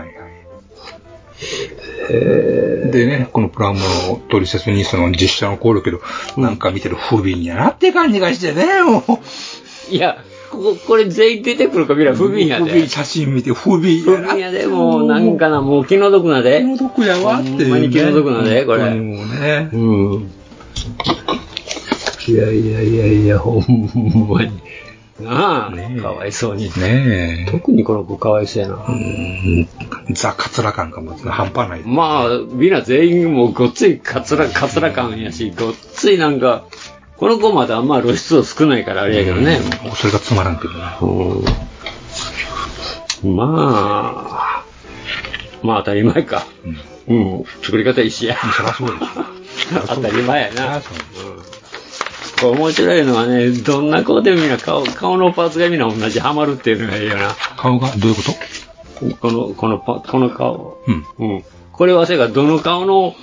[2.91, 6.01] でね、このプラモのトリセツにその実写のコールけど、
[6.37, 9.93] なんか見てる不憫やなって感じがしてね、もう。
[9.93, 10.17] いや、
[10.53, 12.71] ここ、これ全員出てくるか見ら不憫やで。
[12.71, 14.27] 不憫写真見て不憫やな。
[14.27, 16.59] 不憫やで、もうなんかな、もう気の毒なで。
[16.59, 18.91] 気の毒やわっていうねほんまに気の毒なで、これ。
[18.91, 19.69] もうね。
[19.73, 20.31] うん。
[22.27, 24.51] いやいやいやいや、ほんまに。
[25.19, 26.65] なあ、かわいそうに。
[26.65, 27.51] ねえ。
[27.51, 28.85] 特にこの子かわいそうやな。
[30.11, 31.81] ザ・カツラ感がもう半端ない。
[31.83, 36.65] まあ、みんな全員もうごっついカツラ、カツラ感やし、ごっついなんか、
[37.17, 39.59] この子まだあんま露出度少ないからあれやけどね。
[39.95, 40.79] それがつまらんけどね。
[43.23, 44.65] まあ、
[45.63, 46.45] まあ当たり前か。
[47.07, 48.37] うん、作り方一緒や。
[48.37, 48.93] そりゃそうで
[49.87, 50.81] 当たり前やな。
[50.81, 50.87] こ
[52.41, 57.35] れ面白いのはね、どんな子でもみんな顔、顔のパーツがみんな同じハマるっていうのがいいよな。
[57.57, 57.89] 顔が？
[57.97, 59.15] どういうこと？
[59.17, 60.77] この、このパ、この顔。
[60.87, 61.05] うん。
[61.19, 61.43] うん。
[61.71, 63.15] これはせやからどの顔の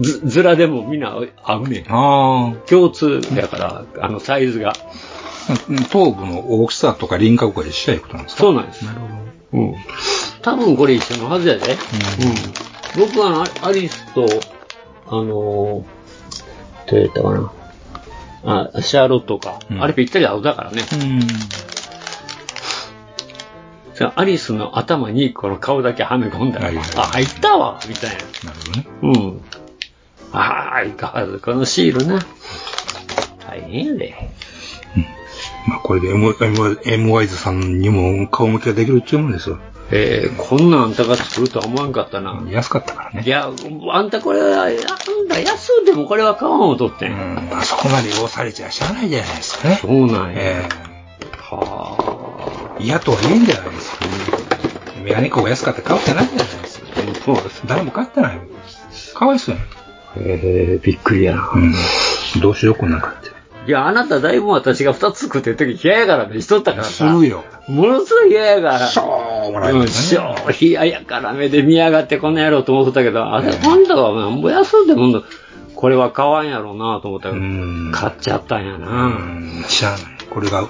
[0.00, 1.84] ず、ずらでもみんな合うねん。
[1.88, 4.70] あ共通やから、あの、サイズが。
[4.70, 4.74] あ。
[5.90, 8.42] 頭部の大きさとか輪郭が一緒やいうことなんですか？
[8.42, 8.84] そうなんです。
[8.86, 9.14] なるほど。
[9.52, 9.74] うん。
[10.40, 11.72] 多分これ一緒のはずやで。
[11.72, 13.06] うん。
[13.06, 13.30] 僕はあ
[13.62, 14.26] のアリスと、
[15.06, 15.84] あのー、ど
[16.92, 17.52] うやったかな。
[18.76, 19.58] あ、シャーロットか。
[19.80, 20.82] あれぴったり合うだからね。
[23.94, 28.50] さアリスの頭にこの顔だけはめ込んだら、あ、入ったわみたいな。
[28.50, 28.86] なるほどね。
[29.02, 29.40] うん。
[30.34, 32.20] ああ、相変わらずこのシールな。
[33.46, 34.14] 大変やで。
[35.66, 39.58] まあ、これで M、M、M ワイズさんにも顔向きができるっていうもんですよ。
[39.90, 42.42] えー、こんなんあんたが作るとは思わんかったな。
[42.50, 43.22] 安かったからね。
[43.24, 43.50] いや、
[43.92, 47.12] あんたこれは、あんた安うでもこれは買わんを取ってん。
[47.50, 49.78] まあ、そこまで要されちゃしゃあないじゃないですかね。
[49.80, 50.40] そうなんや。
[50.40, 50.68] え
[51.38, 54.04] はえ嫌とは言えんじゃないですか。
[55.04, 56.86] メガネっ子が安かったら買うってないじゃないですか。
[57.24, 57.62] そうです。
[57.66, 58.40] 誰も買ってない。
[59.14, 59.83] かわいそうやん。
[60.16, 61.50] えー、びっくりやな。
[61.54, 61.72] うん。
[62.40, 63.34] どうしようこんなんかって。
[63.66, 66.90] いや、あなただいぶ私が二つ作ってる時嫌やから目しとったからさ。
[66.90, 67.44] するよ。
[67.66, 68.86] ものすごい嫌やから。
[68.88, 75.22] しょうもないねしょう、嫌やから目で見やがってこんなやろうと思ってたけど、あれ、あんたはなんぼ安うでもんだ
[75.74, 77.42] これは買わんやろうなと思ったけど、
[77.92, 79.18] 買っちゃったんやな。
[79.68, 80.00] しゃあない。
[80.28, 80.68] これが、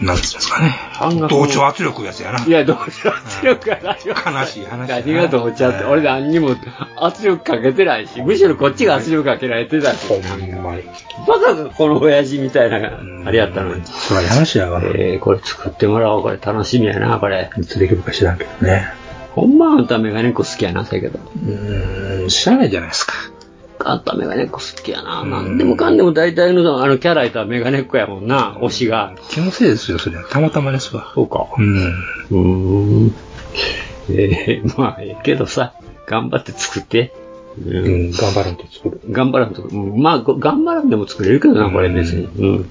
[0.00, 0.74] なんですかね。
[1.28, 2.44] 同調圧力やつやな。
[2.44, 2.80] いや、同調
[3.10, 4.14] 圧力がないよ。
[4.14, 4.88] 悲しい話。
[4.88, 6.56] 何が同調って、俺何にも
[6.96, 10.06] 圧力かけてないし、むしろこっちが圧力かけられてたし。
[10.08, 10.82] ほんまに。
[11.26, 13.82] バカがこの親父みたいな、あれやったのに。
[13.84, 14.80] そら話やわ。
[14.82, 16.22] えー、これ作ってもらおう。
[16.22, 17.50] これ楽しみやな、これ。
[17.58, 18.86] いつできるか知らんけどね。
[19.34, 21.18] ほんまあんたメガネっ子好きやな、だけど。
[21.18, 23.14] うーん、知らないじゃないですか。
[23.84, 25.24] あんたメガネっ子好きやな。
[25.24, 29.14] なんでもかんでも大体のあのキャラいたらメガネっ子やもんな、推しが。
[29.30, 30.24] 気のせいですよ、それは。
[30.24, 31.12] たまたまですわ。
[31.14, 31.46] そうか。
[31.58, 31.76] うん。
[31.76, 33.14] うーん。
[34.10, 35.74] えー、まあ、ええけどさ、
[36.06, 37.14] 頑張って作って。
[37.58, 39.00] うん、頑張らんと作る。
[39.10, 42.24] 頑張らんと、うん、まあ、ご頑張らんでも作れるけどな、これ別に。
[42.24, 42.70] うん。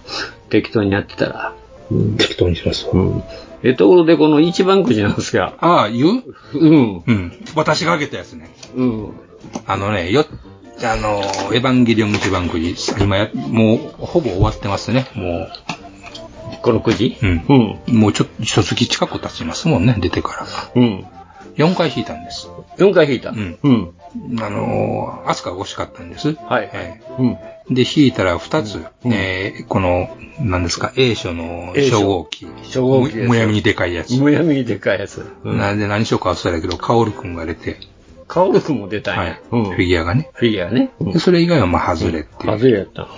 [0.50, 1.54] 適当にやってたら。
[1.92, 2.18] うん。
[2.18, 2.94] 適当にしますわ。
[2.94, 3.24] うん。
[3.64, 5.54] え、ところでこの一番くじなんですが。
[5.60, 6.58] ああ、言う？
[6.58, 7.04] うん。
[7.06, 7.32] うん。
[7.56, 8.50] 私があげたやつね。
[8.76, 9.10] うん。
[9.68, 10.26] あのね、よ、
[10.86, 11.22] あの、
[11.54, 15.48] エヴァンゲリオン一番くじ、今や、もう、ほぼ終わってますね、も
[16.62, 17.26] このくじう。
[17.26, 17.80] うん。
[17.88, 20.34] もうちょっと、一月近く経ちますもんね、出てか
[20.76, 20.82] ら。
[20.82, 21.06] うん。
[21.56, 22.48] 4回引いたんです。
[22.78, 23.32] 4回引いた？
[23.32, 23.60] うん。
[23.62, 23.94] うん。
[24.42, 26.34] あのー、アスカが欲しかったんです。
[26.34, 26.70] はい。
[26.74, 27.28] えうん。
[27.32, 30.10] えで、引いたら2つ、えーこの、
[30.40, 32.46] 何ですか、A 書の初号機。
[32.64, 34.16] 初号機むやみにでかいやつ。
[34.18, 35.26] むやみにでかいやつ。
[35.44, 37.78] うんなんで何しようか忘れたけど、カオルくんが出て、
[38.32, 39.42] カオルも出たんや。
[39.52, 39.66] うん。
[39.66, 40.30] フィギュアがね。
[40.36, 40.92] フィギュアね。
[41.02, 42.54] でそれ以外はまあ外れっていう。
[42.54, 43.10] 外れやった。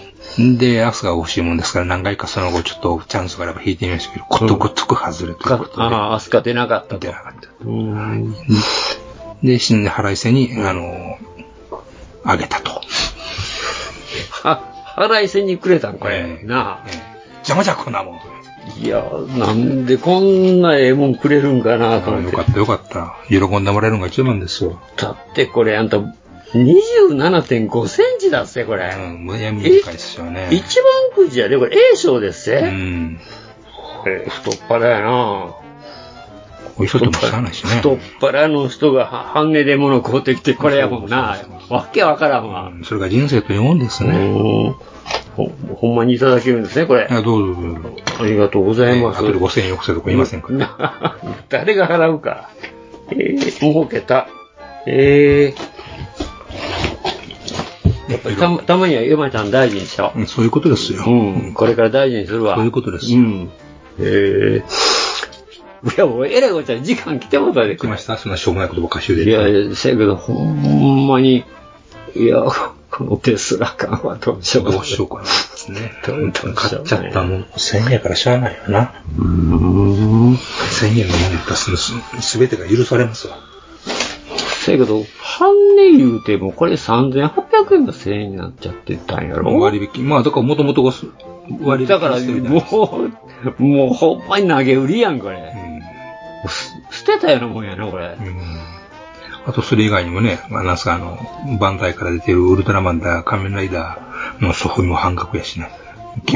[0.57, 5.83] で、アスカが欲しいもんですから何回かその後ちょっとチャンスがあれば引いてみましたけど、ことごとく外れということで。
[5.83, 6.97] ああ、アスカ出なかったと。
[6.97, 7.47] 出なかった。
[9.45, 11.19] で、死んで腹いせに、あの、
[12.23, 12.81] あげたと。
[14.31, 14.63] は、
[14.97, 16.41] 払いせにくれたんこれ。
[16.43, 16.87] なあ。
[17.41, 18.32] 邪魔じゃこんなもん。
[18.77, 19.03] いや、
[19.37, 22.31] なんでこんなええもんくれるんかなと思って。
[22.31, 23.15] よかったよかった。
[23.27, 24.79] 喜んでもらえるのが一番ですよ。
[24.97, 28.93] だってこれあんた、27.5センチだっせ、これ。
[28.95, 30.49] うん、むやみ短いですよね。
[30.51, 30.81] 一
[31.15, 32.59] 番くじやで、これ A 賞ですせ。
[32.59, 33.19] うん。
[34.05, 35.55] え太っ腹やな
[36.75, 37.69] こういう人ともしゃあないしね。
[37.77, 41.37] 太っ腹の人がは半値で物買うてきてこれやもんな。
[41.69, 42.71] わけわからんわ。
[42.83, 44.73] それが人生というもんですね。
[45.35, 47.07] ほほんまにいただけるんですね、これ。
[47.09, 47.89] いや、どうぞどうぞ。
[48.19, 49.19] ありがとうございます。
[49.19, 51.17] 後で5000円よこせとか言いませんから。
[51.49, 52.49] 誰が払うか。
[53.11, 54.27] えー、儲けた。
[54.85, 55.59] えー、
[58.11, 60.19] やっぱりたたまには山ちゃん大事にしよう。
[60.19, 61.03] うんそういうことですよ。
[61.05, 62.55] うん、これから大事にするわ。
[62.55, 63.13] そういうことです。
[63.13, 63.49] うん。
[63.99, 64.63] えー。
[65.95, 67.75] いや、もう、えらいことは時間来てもたで。
[67.75, 69.23] 来ましたそんなしょうもないことばっかしで。
[69.23, 71.43] いや、いやせやけど、ほんまに、
[72.15, 72.45] いや、
[72.95, 75.23] このテスラ感はどうしようどうしようかな。
[75.73, 75.91] ね。
[76.05, 77.43] どうど買っちゃったもん。
[77.45, 78.93] 1000円やからしゃあないよな。
[79.17, 80.33] うん。
[80.35, 81.75] 1000円のもの出す
[82.21, 83.37] すべてが許されますわ。
[84.63, 89.59] せやけど、半値言うても、これ3800円が1000円になっちゃってたんやろ？
[89.59, 90.07] 割引。
[90.07, 91.07] まあ、だからもともとがす
[91.61, 93.09] 割引だから、も
[93.59, 95.51] う、もうほんまに投げ売りやん、これ。
[96.47, 98.15] す捨てたようなもんやな、これ。
[99.45, 101.19] あと、それ以外にもね、まあ、なんすか、あの、
[101.59, 105.69] バンダイから出てるウルトラマンだ、仮面ライダーのソフビも半額やしね。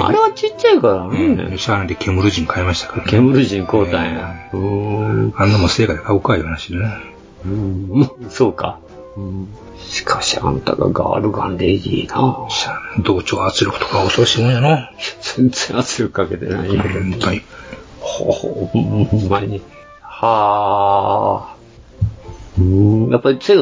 [0.02, 1.20] あれはちっちゃいからね。
[1.20, 1.58] うん。
[1.58, 3.12] シャーナで煙人買いましたからね。
[3.12, 4.50] 煙人買うたんや。
[4.52, 5.34] うーん。
[5.36, 6.98] あんなもん成果で買うかいう話でね。
[7.46, 8.12] うん。
[8.30, 8.80] そうか。
[9.16, 9.48] うん。
[9.78, 12.48] しかし、あんたがガールガンレイジーな。
[13.04, 14.92] 同調圧力とか恐ろしいもんやな。
[15.22, 17.00] 全然圧力かけてないんやけど。
[17.00, 17.42] 本当に。
[18.00, 18.80] ほほ
[19.18, 19.62] んまに。
[20.02, 21.57] はあ。
[22.60, 23.10] うん。
[23.10, 23.62] やっぱり、せや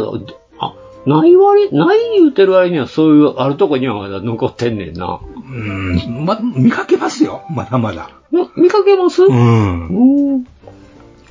[0.60, 0.74] あ、
[1.06, 5.20] ない割、ない言うてる割にはそういう、あるとこにはまだ残ってんねんな。
[5.36, 6.26] うん。
[6.26, 7.44] ま、見かけますよ。
[7.50, 8.10] まだまだ。
[8.58, 9.24] 見かけます？
[9.24, 9.88] うん。
[9.88, 10.48] うん。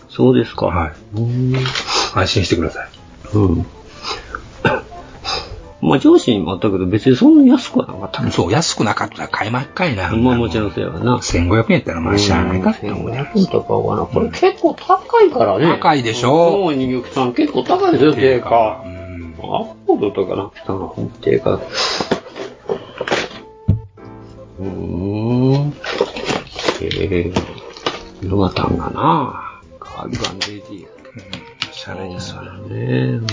[0.08, 0.66] そうですか。
[0.66, 0.92] はい。
[1.16, 1.54] うん。
[2.14, 2.88] 安心してください。
[3.34, 3.66] うん。
[5.84, 8.30] まあ上司にもあったけど、別にそんなに安くはなかったね。
[8.30, 10.16] そう、安くなかったら買いまっかいな。
[10.16, 11.18] まあもちろんそうやわな。
[11.18, 13.30] 1500円やったらまあしゃあないかって思うね。
[13.34, 15.66] 1500円とかはな、これ結構高いからね。
[15.66, 18.82] 高いでしょもう人形さん結構高いですよ、定価。
[19.42, 21.50] アップルとかなくたの、定価。
[21.54, 25.74] うーん。
[26.80, 30.94] えー、ヨナタンがな、ガールガンレディー。
[31.72, 32.42] しゃあないですわ。
[32.42, 33.24] ねうん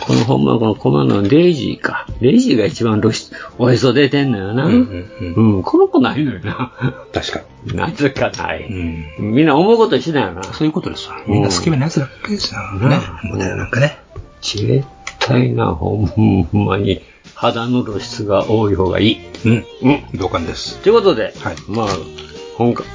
[0.00, 2.06] このほんまこのコマのレイジーか。
[2.20, 4.66] レイジーが一番露出、おへそ出てんのよな。
[4.66, 6.72] うんこの子ないのよな。
[7.12, 7.44] 確か
[7.74, 8.68] なぜかない。
[8.70, 9.04] に。
[9.18, 10.42] みんな思うことしないよな。
[10.44, 11.16] そういうことですわ。
[11.26, 12.60] みんな好きなやつだけですよ。
[12.88, 13.00] ね。
[13.24, 13.98] モデルなんかね。
[14.42, 14.84] 絶
[15.18, 17.02] 対な、ほんまに、
[17.34, 19.18] 肌の露出が多い方がいい。
[19.44, 19.64] うん。
[19.82, 20.04] うん。
[20.14, 20.78] 同感です。
[20.78, 21.34] ということで、
[21.68, 21.88] まあ、
[22.56, 22.86] 今回、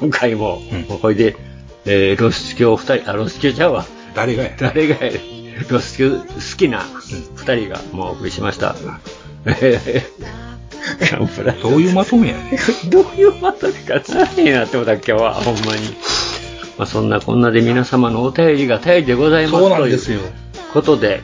[0.00, 0.60] 今回も、
[1.00, 1.36] これで、
[1.84, 3.84] えー、露出狂二人、あ、露出狂ちゃうわ。
[4.14, 5.12] 誰がや誰がや
[5.60, 6.84] 好きな
[7.36, 8.76] 二人が、もうお送りしました。
[11.62, 15.96] どういうまとめやね どういうまとめか何になってもだ、今日は、ほんまに。
[16.78, 20.20] まあ、そんなこんなで皆様のお便りが頼りでございますという
[20.72, 21.22] ことで、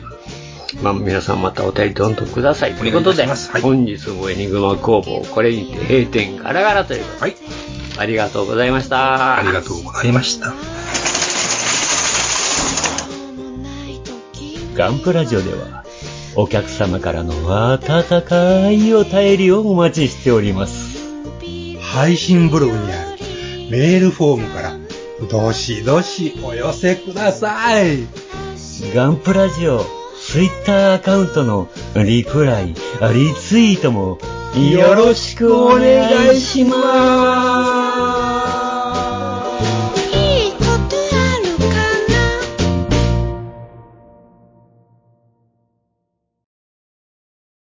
[0.81, 2.73] まあ、皆さんまたお便りどんどんください。
[2.73, 3.27] ということで、
[3.61, 7.35] 本日もエニグマ工房、これにて閉店ガラガラということで、
[7.97, 9.37] ありがとうございました。
[9.37, 10.78] ありがとうございました。
[14.75, 15.83] ガンプラジオでは、
[16.35, 17.33] お客様からの
[17.73, 20.99] 温かいお便りをお待ちしております。
[21.81, 23.19] 配信ブログにある
[23.71, 24.77] メールフォームから、
[25.29, 28.07] どしどしお寄せください。
[28.93, 29.85] ガンプラジオ、
[30.25, 32.75] ツイッターアカウントのリプライ、リ
[33.35, 34.19] ツイートも
[34.55, 38.18] よろしくお願いします。